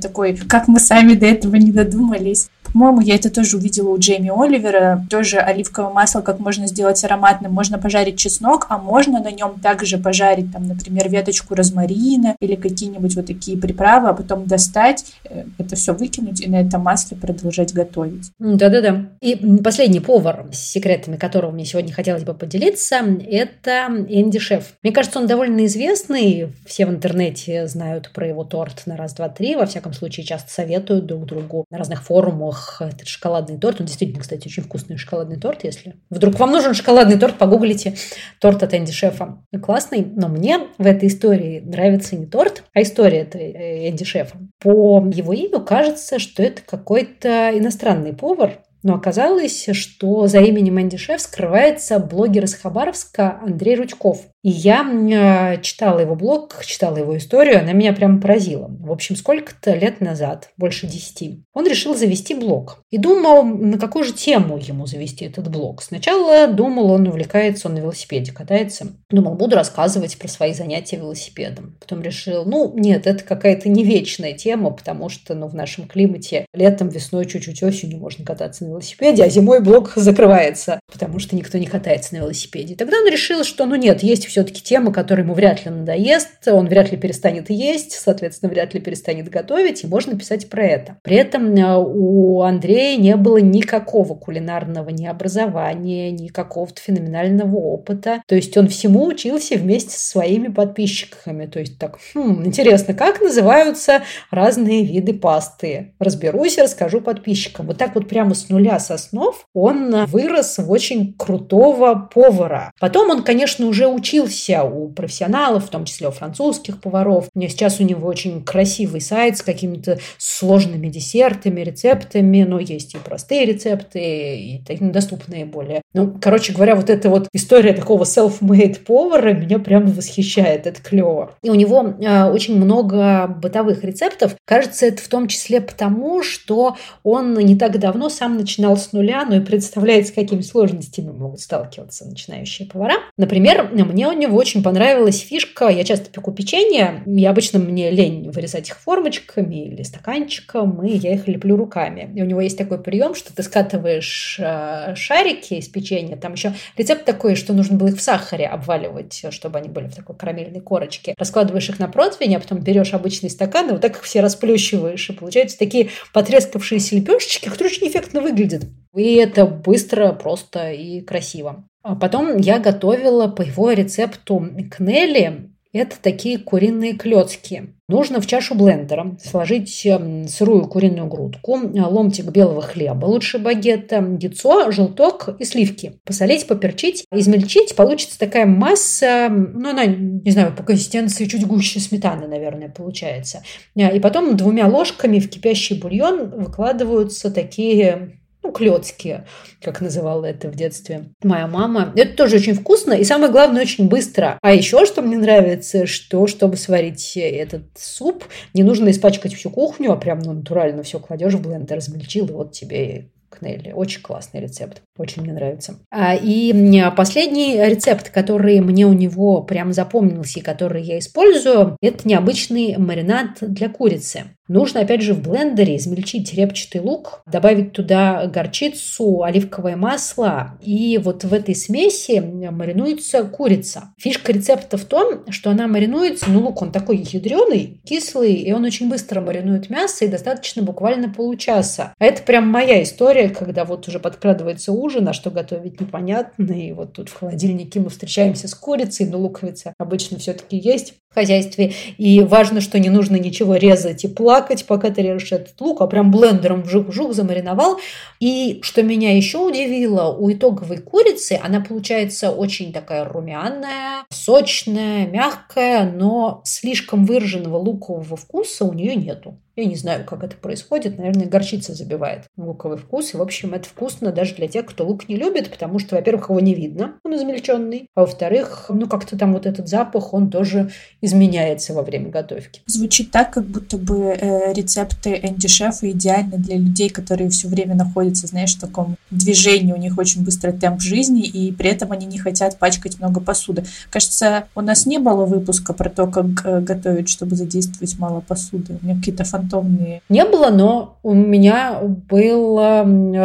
такой, 0.00 0.36
как 0.36 0.66
мы 0.66 0.80
сами 0.80 1.14
до 1.14 1.26
этого 1.26 1.56
не 1.56 1.72
додумались. 1.72 2.48
По-моему, 2.72 3.00
я 3.00 3.16
это 3.16 3.30
тоже 3.30 3.56
увидела 3.56 3.90
у 3.90 3.98
Джейми 3.98 4.30
Оливера. 4.34 5.04
Тоже 5.10 5.38
оливковое 5.38 5.92
масло, 5.92 6.20
как 6.20 6.38
можно 6.38 6.66
сделать 6.66 7.02
ароматным. 7.04 7.52
Можно 7.52 7.78
пожарить 7.78 8.16
чеснок, 8.16 8.66
а 8.70 8.78
можно 8.78 9.20
на 9.20 9.30
нем 9.32 9.58
также 9.60 9.98
пожарить, 9.98 10.52
там, 10.52 10.68
например, 10.68 11.08
веточку 11.10 11.54
розмарина 11.54 12.36
или 12.40 12.54
какие-нибудь 12.54 13.16
вот 13.16 13.26
такие 13.26 13.58
приправы, 13.58 14.08
а 14.08 14.12
потом 14.14 14.46
достать, 14.46 15.04
э, 15.24 15.44
это 15.58 15.76
все 15.76 15.92
выкинуть 15.92 16.40
и 16.40 16.48
на 16.48 16.60
этом 16.60 16.82
масле 16.82 17.16
продолжать 17.16 17.74
готовить. 17.74 18.30
Да-да-да. 18.38 19.06
И 19.20 19.34
последний 19.62 20.00
повар 20.00 20.29
повар, 20.30 20.52
с 20.52 20.58
секретами 20.58 21.16
которого 21.16 21.50
мне 21.50 21.64
сегодня 21.64 21.92
хотелось 21.92 22.24
бы 22.24 22.34
поделиться, 22.34 22.96
это 23.28 23.86
Энди 24.08 24.38
Шеф. 24.38 24.74
Мне 24.82 24.92
кажется, 24.92 25.18
он 25.18 25.26
довольно 25.26 25.66
известный. 25.66 26.52
Все 26.66 26.86
в 26.86 26.90
интернете 26.90 27.66
знают 27.66 28.10
про 28.12 28.26
его 28.26 28.44
торт 28.44 28.82
на 28.86 28.96
раз, 28.96 29.14
два, 29.14 29.28
три. 29.28 29.56
Во 29.56 29.66
всяком 29.66 29.92
случае, 29.92 30.24
часто 30.26 30.50
советуют 30.50 31.06
друг 31.06 31.26
другу 31.26 31.64
на 31.70 31.78
разных 31.78 32.02
форумах 32.02 32.80
этот 32.80 33.06
шоколадный 33.06 33.58
торт. 33.58 33.80
Он 33.80 33.86
действительно, 33.86 34.20
кстати, 34.20 34.46
очень 34.48 34.62
вкусный 34.62 34.96
шоколадный 34.96 35.38
торт. 35.38 35.64
Если 35.64 35.96
вдруг 36.10 36.38
вам 36.38 36.50
нужен 36.50 36.74
шоколадный 36.74 37.18
торт, 37.18 37.38
погуглите 37.38 37.94
торт 38.40 38.62
от 38.62 38.74
Энди 38.74 38.92
Шефа. 38.92 39.38
Классный, 39.62 40.04
но 40.04 40.28
мне 40.28 40.58
в 40.78 40.86
этой 40.86 41.08
истории 41.08 41.60
нравится 41.60 42.16
не 42.16 42.26
торт, 42.26 42.64
а 42.74 42.82
история 42.82 43.20
этой 43.20 43.52
э, 43.52 43.88
Энди 43.88 44.04
Шефа. 44.04 44.38
По 44.60 45.04
его 45.12 45.32
имени 45.32 45.50
кажется, 45.64 46.18
что 46.18 46.42
это 46.42 46.62
какой-то 46.62 47.50
иностранный 47.56 48.12
повар, 48.12 48.60
но 48.82 48.94
оказалось, 48.94 49.68
что 49.72 50.26
за 50.26 50.40
именем 50.40 50.80
Энди 50.80 50.96
Шеф 50.96 51.20
скрывается 51.20 51.98
блогер 51.98 52.44
из 52.44 52.54
Хабаровска 52.54 53.40
Андрей 53.42 53.76
Рудьков. 53.76 54.26
И 54.42 54.48
я 54.48 55.58
читала 55.62 56.00
его 56.00 56.14
блог, 56.14 56.64
читала 56.64 56.96
его 56.96 57.16
историю, 57.16 57.60
она 57.60 57.72
меня 57.72 57.92
прям 57.92 58.20
поразила. 58.20 58.68
В 58.80 58.90
общем, 58.90 59.16
сколько-то 59.16 59.74
лет 59.74 60.00
назад, 60.00 60.50
больше 60.56 60.86
десяти, 60.86 61.44
он 61.52 61.66
решил 61.66 61.94
завести 61.94 62.34
блог. 62.34 62.82
И 62.90 62.96
думал, 62.96 63.42
на 63.44 63.78
какую 63.78 64.04
же 64.04 64.12
тему 64.12 64.56
ему 64.56 64.86
завести 64.86 65.26
этот 65.26 65.50
блог. 65.50 65.82
Сначала 65.82 66.46
думал, 66.46 66.90
он 66.90 67.06
увлекается, 67.06 67.68
он 67.68 67.74
на 67.74 67.80
велосипеде 67.80 68.32
катается. 68.32 68.86
Думал, 69.10 69.34
буду 69.34 69.56
рассказывать 69.56 70.16
про 70.16 70.28
свои 70.28 70.54
занятия 70.54 70.96
велосипедом. 70.96 71.76
Потом 71.78 72.00
решил, 72.00 72.46
ну, 72.46 72.72
нет, 72.74 73.06
это 73.06 73.22
какая-то 73.22 73.68
не 73.68 73.84
вечная 73.84 74.32
тема, 74.32 74.70
потому 74.70 75.10
что 75.10 75.34
ну, 75.34 75.48
в 75.48 75.54
нашем 75.54 75.86
климате 75.86 76.46
летом, 76.54 76.88
весной, 76.88 77.26
чуть-чуть 77.26 77.62
осенью 77.62 77.98
можно 77.98 78.24
кататься 78.24 78.64
на 78.64 78.70
велосипеде, 78.70 79.22
а 79.22 79.28
зимой 79.28 79.60
блог 79.60 79.92
закрывается, 79.96 80.80
потому 80.90 81.18
что 81.18 81.36
никто 81.36 81.58
не 81.58 81.66
катается 81.66 82.14
на 82.14 82.18
велосипеде. 82.20 82.74
Тогда 82.74 82.98
он 82.98 83.08
решил, 83.08 83.44
что, 83.44 83.66
ну 83.66 83.74
нет, 83.74 84.02
есть 84.02 84.29
все-таки 84.30 84.62
тема, 84.62 84.92
которая 84.92 85.24
ему 85.24 85.34
вряд 85.34 85.64
ли 85.64 85.70
надоест, 85.70 86.48
он 86.48 86.68
вряд 86.68 86.90
ли 86.90 86.96
перестанет 86.96 87.50
есть, 87.50 87.92
соответственно, 87.92 88.50
вряд 88.50 88.74
ли 88.74 88.80
перестанет 88.80 89.28
готовить, 89.28 89.84
и 89.84 89.86
можно 89.86 90.16
писать 90.16 90.48
про 90.48 90.64
это. 90.64 90.96
При 91.02 91.16
этом 91.16 91.54
э, 91.54 91.76
у 91.76 92.42
Андрея 92.42 92.96
не 92.98 93.16
было 93.16 93.38
никакого 93.38 94.14
кулинарного 94.14 94.90
ни 94.90 95.06
образования, 95.06 96.10
ни 96.10 96.28
какого-то 96.28 96.80
феноменального 96.80 97.56
опыта. 97.56 98.22
То 98.26 98.34
есть 98.36 98.56
он 98.56 98.68
всему 98.68 99.06
учился 99.06 99.56
вместе 99.56 99.90
со 99.90 100.10
своими 100.10 100.48
подписчиками. 100.48 101.46
То 101.46 101.58
есть 101.58 101.78
так, 101.78 101.98
хм, 102.14 102.46
интересно, 102.46 102.94
как 102.94 103.20
называются 103.20 104.02
разные 104.30 104.84
виды 104.84 105.12
пасты? 105.14 105.94
Разберусь 105.98 106.58
и 106.58 106.62
расскажу 106.62 107.00
подписчикам. 107.00 107.66
Вот 107.66 107.78
так 107.78 107.94
вот 107.94 108.08
прямо 108.08 108.34
с 108.34 108.48
нуля 108.48 108.78
со 108.78 108.96
снов 108.96 109.46
он 109.54 110.04
вырос 110.06 110.58
в 110.58 110.70
очень 110.70 111.14
крутого 111.14 112.08
повара. 112.12 112.72
Потом 112.78 113.10
он, 113.10 113.22
конечно, 113.22 113.66
уже 113.66 113.88
учил 113.88 114.19
учился 114.20 114.62
у 114.62 114.88
профессионалов, 114.88 115.66
в 115.66 115.70
том 115.70 115.84
числе 115.84 116.08
у 116.08 116.10
французских 116.10 116.80
поваров. 116.80 117.28
У 117.34 117.38
меня 117.38 117.48
сейчас 117.48 117.80
у 117.80 117.84
него 117.84 118.06
очень 118.06 118.42
красивый 118.44 119.00
сайт 119.00 119.38
с 119.38 119.42
какими-то 119.42 119.98
сложными 120.18 120.88
десертами, 120.88 121.60
рецептами, 121.60 122.42
но 122.42 122.58
есть 122.58 122.94
и 122.94 122.98
простые 122.98 123.44
рецепты, 123.46 124.00
и 124.00 124.62
такие 124.66 124.90
доступные 124.90 125.44
более. 125.44 125.82
Ну, 125.94 126.16
короче 126.20 126.52
говоря, 126.52 126.76
вот 126.76 126.90
эта 126.90 127.08
вот 127.08 127.28
история 127.32 127.72
такого 127.72 128.04
self-made 128.04 128.80
повара 128.80 129.32
меня 129.32 129.58
прям 129.58 129.86
восхищает, 129.86 130.66
это 130.66 130.80
клево. 130.80 131.32
И 131.42 131.50
у 131.50 131.54
него 131.54 131.94
э, 132.00 132.30
очень 132.30 132.56
много 132.56 133.26
бытовых 133.26 133.84
рецептов. 133.84 134.36
Кажется, 134.44 134.86
это 134.86 135.02
в 135.02 135.08
том 135.08 135.28
числе 135.28 135.60
потому, 135.60 136.22
что 136.22 136.76
он 137.02 137.34
не 137.34 137.56
так 137.56 137.78
давно 137.78 138.08
сам 138.08 138.36
начинал 138.36 138.76
с 138.76 138.92
нуля, 138.92 139.24
но 139.24 139.36
и 139.36 139.40
представляет, 139.40 140.08
с 140.08 140.12
какими 140.12 140.42
сложностями 140.42 141.10
могут 141.10 141.40
сталкиваться 141.40 142.06
начинающие 142.06 142.68
повара. 142.68 142.94
Например, 143.16 143.68
мне 143.72 144.06
него 144.14 144.36
очень 144.36 144.62
понравилась 144.62 145.20
фишка. 145.20 145.68
Я 145.68 145.84
часто 145.84 146.10
пеку 146.10 146.32
печенье. 146.32 147.02
И 147.06 147.24
обычно 147.24 147.58
мне 147.58 147.90
лень 147.90 148.30
вырезать 148.30 148.68
их 148.68 148.78
формочками 148.78 149.66
или 149.66 149.82
стаканчиком, 149.82 150.84
и 150.84 150.96
я 150.96 151.14
их 151.14 151.28
леплю 151.28 151.56
руками. 151.56 152.12
И 152.14 152.22
у 152.22 152.24
него 152.24 152.40
есть 152.40 152.58
такой 152.58 152.82
прием, 152.82 153.14
что 153.14 153.34
ты 153.34 153.42
скатываешь 153.42 154.38
э, 154.38 154.94
шарики 154.94 155.54
из 155.54 155.68
печенья. 155.68 156.16
Там 156.16 156.34
еще 156.34 156.54
рецепт 156.76 157.04
такой, 157.04 157.34
что 157.34 157.52
нужно 157.52 157.76
было 157.76 157.88
их 157.88 157.96
в 157.96 158.02
сахаре 158.02 158.46
обваливать, 158.46 159.24
чтобы 159.30 159.58
они 159.58 159.68
были 159.68 159.86
в 159.88 159.94
такой 159.94 160.16
карамельной 160.16 160.60
корочке. 160.60 161.14
Раскладываешь 161.16 161.68
их 161.68 161.78
на 161.78 161.88
противень, 161.88 162.36
а 162.36 162.40
потом 162.40 162.60
берешь 162.60 162.94
обычный 162.94 163.30
стакан, 163.30 163.68
и 163.68 163.72
вот 163.72 163.80
так 163.80 163.96
их 163.96 164.02
все 164.02 164.20
расплющиваешь. 164.20 165.08
И 165.08 165.12
получаются 165.12 165.58
такие 165.58 165.90
потрескавшиеся 166.12 166.96
лепешечки, 166.96 167.48
которые 167.48 167.72
очень 167.72 167.88
эффектно 167.88 168.20
выглядят. 168.20 168.64
И 168.94 169.14
это 169.14 169.46
быстро, 169.46 170.12
просто 170.12 170.72
и 170.72 171.00
красиво. 171.00 171.64
А 171.82 171.94
потом 171.94 172.36
я 172.36 172.58
готовила 172.58 173.28
по 173.28 173.42
его 173.42 173.72
рецепту 173.72 174.46
кнели. 174.70 175.50
Это 175.72 175.96
такие 176.02 176.38
куриные 176.38 176.94
клетки. 176.94 177.74
Нужно 177.88 178.20
в 178.20 178.26
чашу 178.26 178.56
блендера 178.56 179.16
сложить 179.22 179.86
эм, 179.86 180.26
сырую 180.26 180.66
куриную 180.66 181.06
грудку, 181.06 181.56
ломтик 181.72 182.26
белого 182.26 182.60
хлеба, 182.60 183.06
лучше 183.06 183.38
багета, 183.38 184.04
яйцо, 184.20 184.72
желток 184.72 185.28
и 185.38 185.44
сливки. 185.44 186.00
Посолить, 186.04 186.48
поперчить, 186.48 187.04
измельчить. 187.12 187.76
Получится 187.76 188.18
такая 188.18 188.46
масса, 188.46 189.28
ну, 189.30 189.70
она, 189.70 189.86
не 189.86 190.30
знаю, 190.32 190.54
по 190.56 190.64
консистенции 190.64 191.26
чуть 191.26 191.46
гуще 191.46 191.78
сметаны, 191.78 192.26
наверное, 192.26 192.68
получается. 192.68 193.44
И 193.76 194.00
потом 194.00 194.36
двумя 194.36 194.66
ложками 194.66 195.20
в 195.20 195.30
кипящий 195.30 195.78
бульон 195.78 196.30
выкладываются 196.30 197.30
такие 197.30 198.19
ну, 198.50 198.52
клетки, 198.52 199.24
как 199.62 199.80
называла 199.80 200.26
это 200.26 200.48
в 200.48 200.54
детстве 200.54 201.10
моя 201.22 201.46
мама. 201.46 201.92
Это 201.96 202.16
тоже 202.16 202.36
очень 202.36 202.54
вкусно 202.54 202.92
и, 202.92 203.04
самое 203.04 203.30
главное, 203.30 203.62
очень 203.62 203.88
быстро. 203.88 204.38
А 204.42 204.52
еще, 204.52 204.86
что 204.86 205.02
мне 205.02 205.16
нравится, 205.16 205.86
что, 205.86 206.26
чтобы 206.26 206.56
сварить 206.56 207.16
этот 207.16 207.66
суп, 207.76 208.24
не 208.54 208.62
нужно 208.62 208.90
испачкать 208.90 209.34
всю 209.34 209.50
кухню, 209.50 209.92
а 209.92 209.96
прям 209.96 210.20
ну, 210.20 210.32
натурально 210.32 210.82
все 210.82 210.98
кладешь 210.98 211.34
в 211.34 211.42
блендер, 211.42 211.76
размельчил, 211.76 212.26
и 212.26 212.32
вот 212.32 212.52
тебе 212.52 213.10
Кнелли. 213.30 213.72
Очень 213.72 214.02
классный 214.02 214.40
рецепт. 214.40 214.82
Очень 214.98 215.22
мне 215.22 215.32
нравится. 215.32 215.76
А, 215.90 216.16
и 216.16 216.52
последний 216.96 217.56
рецепт, 217.56 218.10
который 218.10 218.60
мне 218.60 218.86
у 218.86 218.92
него 218.92 219.42
прям 219.42 219.72
запомнился 219.72 220.40
и 220.40 220.42
который 220.42 220.82
я 220.82 220.98
использую, 220.98 221.76
это 221.80 222.08
необычный 222.08 222.76
маринад 222.76 223.38
для 223.40 223.68
курицы. 223.68 224.24
Нужно, 224.50 224.80
опять 224.80 225.00
же, 225.00 225.14
в 225.14 225.22
блендере 225.22 225.76
измельчить 225.76 226.34
репчатый 226.34 226.80
лук, 226.80 227.22
добавить 227.24 227.70
туда 227.70 228.26
горчицу, 228.26 229.22
оливковое 229.22 229.76
масло. 229.76 230.58
И 230.60 230.98
вот 230.98 231.22
в 231.22 231.32
этой 231.32 231.54
смеси 231.54 232.18
маринуется 232.18 233.22
курица. 233.22 233.94
Фишка 233.96 234.32
рецепта 234.32 234.76
в 234.76 234.84
том, 234.84 235.30
что 235.30 235.50
она 235.50 235.68
маринуется, 235.68 236.28
ну 236.28 236.40
лук 236.40 236.62
он 236.62 236.72
такой 236.72 236.96
ядреный, 236.96 237.80
кислый, 237.84 238.32
и 238.32 238.52
он 238.52 238.64
очень 238.64 238.90
быстро 238.90 239.20
маринует 239.20 239.70
мясо, 239.70 240.04
и 240.04 240.08
достаточно 240.08 240.64
буквально 240.64 241.08
получаса. 241.08 241.94
А 242.00 242.04
это 242.04 242.24
прям 242.24 242.48
моя 242.48 242.82
история, 242.82 243.28
когда 243.28 243.64
вот 243.64 243.86
уже 243.86 244.00
подкрадывается 244.00 244.72
ужин, 244.72 245.06
а 245.06 245.12
что 245.12 245.30
готовить 245.30 245.80
непонятно, 245.80 246.50
и 246.50 246.72
вот 246.72 246.94
тут 246.94 247.08
в 247.08 247.14
холодильнике 247.16 247.78
мы 247.78 247.88
встречаемся 247.88 248.48
с 248.48 248.54
курицей, 248.56 249.06
но 249.06 249.18
луковица 249.18 249.74
обычно 249.78 250.18
все-таки 250.18 250.56
есть 250.56 250.94
хозяйстве. 251.14 251.72
И 251.98 252.20
важно, 252.20 252.60
что 252.60 252.78
не 252.78 252.88
нужно 252.88 253.16
ничего 253.16 253.56
резать 253.56 254.04
и 254.04 254.08
плакать, 254.08 254.64
пока 254.66 254.90
ты 254.90 255.02
режешь 255.02 255.32
этот 255.32 255.60
лук, 255.60 255.80
а 255.80 255.86
прям 255.86 256.10
блендером 256.10 256.62
вжух-вжух 256.62 257.12
замариновал. 257.12 257.78
И 258.20 258.60
что 258.62 258.82
меня 258.82 259.16
еще 259.16 259.38
удивило, 259.38 260.12
у 260.12 260.30
итоговой 260.32 260.78
курицы 260.78 261.40
она 261.42 261.60
получается 261.60 262.30
очень 262.30 262.72
такая 262.72 263.04
румяная, 263.04 264.04
сочная, 264.10 265.06
мягкая, 265.06 265.90
но 265.90 266.42
слишком 266.44 267.04
выраженного 267.04 267.56
лукового 267.56 268.16
вкуса 268.16 268.64
у 268.64 268.72
нее 268.72 268.94
нету. 268.94 269.36
Я 269.60 269.66
не 269.66 269.76
знаю, 269.76 270.06
как 270.06 270.24
это 270.24 270.36
происходит. 270.36 270.96
Наверное, 270.96 271.26
горчица 271.26 271.74
забивает 271.74 272.24
луковый 272.38 272.78
вкус. 272.78 273.12
И, 273.12 273.18
в 273.18 273.20
общем, 273.20 273.52
это 273.52 273.68
вкусно 273.68 274.10
даже 274.10 274.34
для 274.34 274.48
тех, 274.48 274.64
кто 274.64 274.86
лук 274.86 275.06
не 275.06 275.16
любит, 275.16 275.50
потому 275.50 275.78
что, 275.78 275.96
во-первых, 275.96 276.30
его 276.30 276.40
не 276.40 276.54
видно, 276.54 276.94
он 277.04 277.14
измельченный. 277.14 277.88
А 277.94 278.00
во-вторых, 278.00 278.70
ну, 278.70 278.88
как-то 278.88 279.18
там 279.18 279.34
вот 279.34 279.44
этот 279.44 279.68
запах, 279.68 280.14
он 280.14 280.30
тоже 280.30 280.70
изменяется 281.02 281.74
во 281.74 281.82
время 281.82 282.08
готовки. 282.08 282.62
Звучит 282.64 283.10
так, 283.10 283.34
как 283.34 283.44
будто 283.44 283.76
бы 283.76 284.16
э, 284.18 284.54
рецепты 284.54 285.20
Энди 285.22 285.48
Шефа 285.48 285.90
идеальны 285.90 286.38
для 286.38 286.56
людей, 286.56 286.88
которые 286.88 287.28
все 287.28 287.46
время 287.48 287.74
находятся, 287.74 288.28
знаешь, 288.28 288.56
в 288.56 288.60
таком 288.60 288.96
движении, 289.10 289.74
у 289.74 289.76
них 289.76 289.98
очень 289.98 290.24
быстрый 290.24 290.52
темп 290.52 290.80
жизни, 290.80 291.26
и 291.26 291.52
при 291.52 291.68
этом 291.68 291.92
они 291.92 292.06
не 292.06 292.18
хотят 292.18 292.58
пачкать 292.58 292.98
много 292.98 293.20
посуды. 293.20 293.64
Кажется, 293.90 294.44
у 294.54 294.62
нас 294.62 294.86
не 294.86 294.96
было 294.98 295.26
выпуска 295.26 295.74
про 295.74 295.90
то, 295.90 296.06
как 296.06 296.26
э, 296.44 296.60
готовить, 296.60 297.10
чтобы 297.10 297.36
задействовать 297.36 297.98
мало 297.98 298.20
посуды. 298.20 298.78
У 298.80 298.86
меня 298.86 298.96
какие-то 298.96 299.24
фантазии 299.24 299.49
фантомные? 299.50 300.02
Не 300.08 300.24
было, 300.24 300.50
но 300.50 300.98
у 301.02 301.14
меня 301.14 301.80
был, 301.82 302.58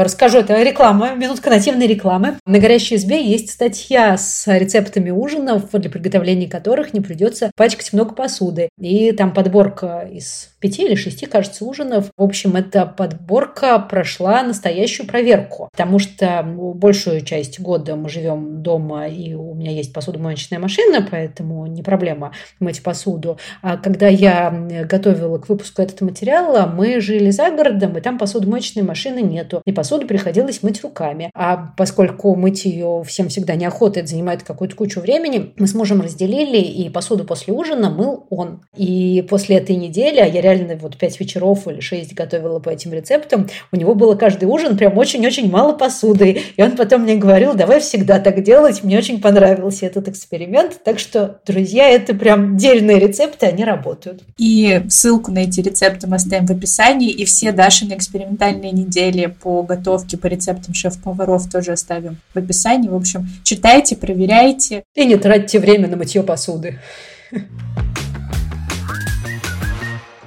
расскажу, 0.01 0.39
это 0.39 0.61
реклама, 0.61 1.15
минутка 1.15 1.49
нативной 1.49 1.87
рекламы. 1.87 2.35
На 2.45 2.59
«Горящей 2.59 2.97
избе» 2.97 3.23
есть 3.23 3.51
статья 3.51 4.17
с 4.17 4.47
рецептами 4.47 5.11
ужинов, 5.11 5.71
для 5.71 5.89
приготовления 5.89 6.47
которых 6.47 6.93
не 6.93 7.01
придется 7.01 7.51
пачкать 7.55 7.93
много 7.93 8.13
посуды. 8.13 8.69
И 8.79 9.11
там 9.11 9.33
подборка 9.33 10.07
из 10.11 10.49
пяти 10.59 10.85
или 10.85 10.95
шести, 10.95 11.25
кажется, 11.25 11.65
ужинов. 11.65 12.05
В 12.17 12.23
общем, 12.23 12.55
эта 12.55 12.85
подборка 12.85 13.77
прошла 13.79 14.41
настоящую 14.43 15.07
проверку, 15.07 15.69
потому 15.71 15.99
что 15.99 16.43
большую 16.45 17.21
часть 17.21 17.59
года 17.59 17.95
мы 17.95 18.09
живем 18.09 18.63
дома, 18.63 19.07
и 19.07 19.33
у 19.33 19.53
меня 19.53 19.71
есть 19.71 19.93
посудомоечная 19.93 20.59
машина, 20.59 21.07
поэтому 21.09 21.67
не 21.67 21.83
проблема 21.83 22.31
мыть 22.59 22.81
посуду. 22.81 23.37
А 23.61 23.77
когда 23.77 24.07
я 24.07 24.51
готовила 24.89 25.37
к 25.37 25.49
выпуску 25.49 25.81
этого 25.81 26.11
материала, 26.15 26.65
мы 26.65 27.01
жили 27.01 27.29
за 27.29 27.51
городом, 27.51 27.97
и 27.97 28.01
там 28.01 28.17
посудомоечной 28.17 28.83
машины 28.83 29.21
нету. 29.21 29.61
И 29.65 29.73
посуду 29.73 30.07
приходилось 30.07 30.63
мыть 30.63 30.81
руками. 30.81 31.29
А 31.35 31.73
поскольку 31.75 32.35
мыть 32.35 32.63
ее 32.63 33.03
всем 33.05 33.27
всегда 33.27 33.55
неохота, 33.55 33.99
это 33.99 34.09
занимает 34.09 34.43
какую-то 34.43 34.75
кучу 34.75 35.01
времени, 35.01 35.53
мы 35.57 35.67
с 35.67 35.73
мужем 35.73 35.99
разделили, 35.99 36.57
и 36.57 36.89
посуду 36.89 37.25
после 37.25 37.53
ужина 37.53 37.89
мыл 37.89 38.27
он. 38.29 38.61
И 38.77 39.25
после 39.29 39.57
этой 39.57 39.75
недели, 39.75 40.19
а 40.19 40.25
я 40.25 40.39
реально 40.39 40.77
вот 40.77 40.95
пять 40.95 41.19
вечеров 41.19 41.67
или 41.67 41.81
шесть 41.81 42.13
готовила 42.13 42.59
по 42.59 42.69
этим 42.69 42.93
рецептам, 42.93 43.47
у 43.73 43.75
него 43.75 43.93
было 43.93 44.15
каждый 44.15 44.45
ужин 44.45 44.77
прям 44.77 44.97
очень-очень 44.97 45.51
мало 45.51 45.73
посуды. 45.73 46.39
И 46.55 46.63
он 46.63 46.77
потом 46.77 47.01
мне 47.01 47.17
говорил, 47.17 47.55
давай 47.55 47.81
всегда 47.81 48.19
так 48.19 48.41
делать. 48.41 48.83
Мне 48.83 48.97
очень 48.97 49.19
понравился 49.19 49.85
этот 49.85 50.07
эксперимент. 50.07 50.79
Так 50.85 50.99
что, 50.99 51.41
друзья, 51.45 51.89
это 51.89 52.15
прям 52.15 52.55
дельные 52.55 52.99
рецепты, 52.99 53.47
они 53.47 53.65
работают. 53.65 54.23
И 54.37 54.83
ссылку 54.87 55.31
на 55.31 55.39
эти 55.39 55.59
рецепты 55.59 55.94
мы 56.03 56.15
оставим 56.17 56.45
в 56.45 56.51
описании. 56.51 57.09
И 57.09 57.25
все 57.25 57.51
Дашины 57.51 57.93
экспериментальные 57.93 58.71
недели 58.71 59.27
по 59.27 59.63
готовке, 59.63 60.17
по 60.17 60.27
рецептам 60.27 60.73
шеф-поваров 60.73 61.49
тоже 61.49 61.71
оставим 61.71 62.17
в 62.33 62.37
описании. 62.37 62.89
В 62.89 62.95
общем, 62.95 63.27
читайте, 63.43 63.95
проверяйте. 63.95 64.83
И 64.95 65.05
не 65.05 65.15
тратьте 65.15 65.59
время 65.59 65.87
на 65.87 65.97
мытье 65.97 66.23
посуды. 66.23 66.79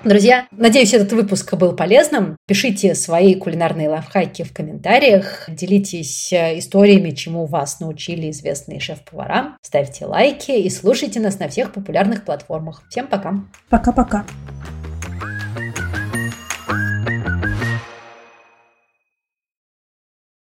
Друзья, 0.04 0.46
надеюсь, 0.52 0.94
этот 0.94 1.12
выпуск 1.12 1.52
был 1.54 1.74
полезным. 1.74 2.36
Пишите 2.46 2.94
свои 2.94 3.34
кулинарные 3.34 3.88
лайфхаки 3.88 4.42
в 4.42 4.54
комментариях. 4.54 5.44
Делитесь 5.48 6.32
э, 6.32 6.58
историями, 6.58 7.10
чему 7.10 7.46
вас 7.46 7.80
научили 7.80 8.30
известные 8.30 8.80
шеф-повара. 8.80 9.56
Ставьте 9.60 10.06
лайки 10.06 10.52
и 10.52 10.70
слушайте 10.70 11.20
нас 11.20 11.38
на 11.38 11.48
всех 11.48 11.72
популярных 11.72 12.24
платформах. 12.24 12.84
Всем 12.88 13.08
пока. 13.08 13.34
Пока-пока. 13.68 14.24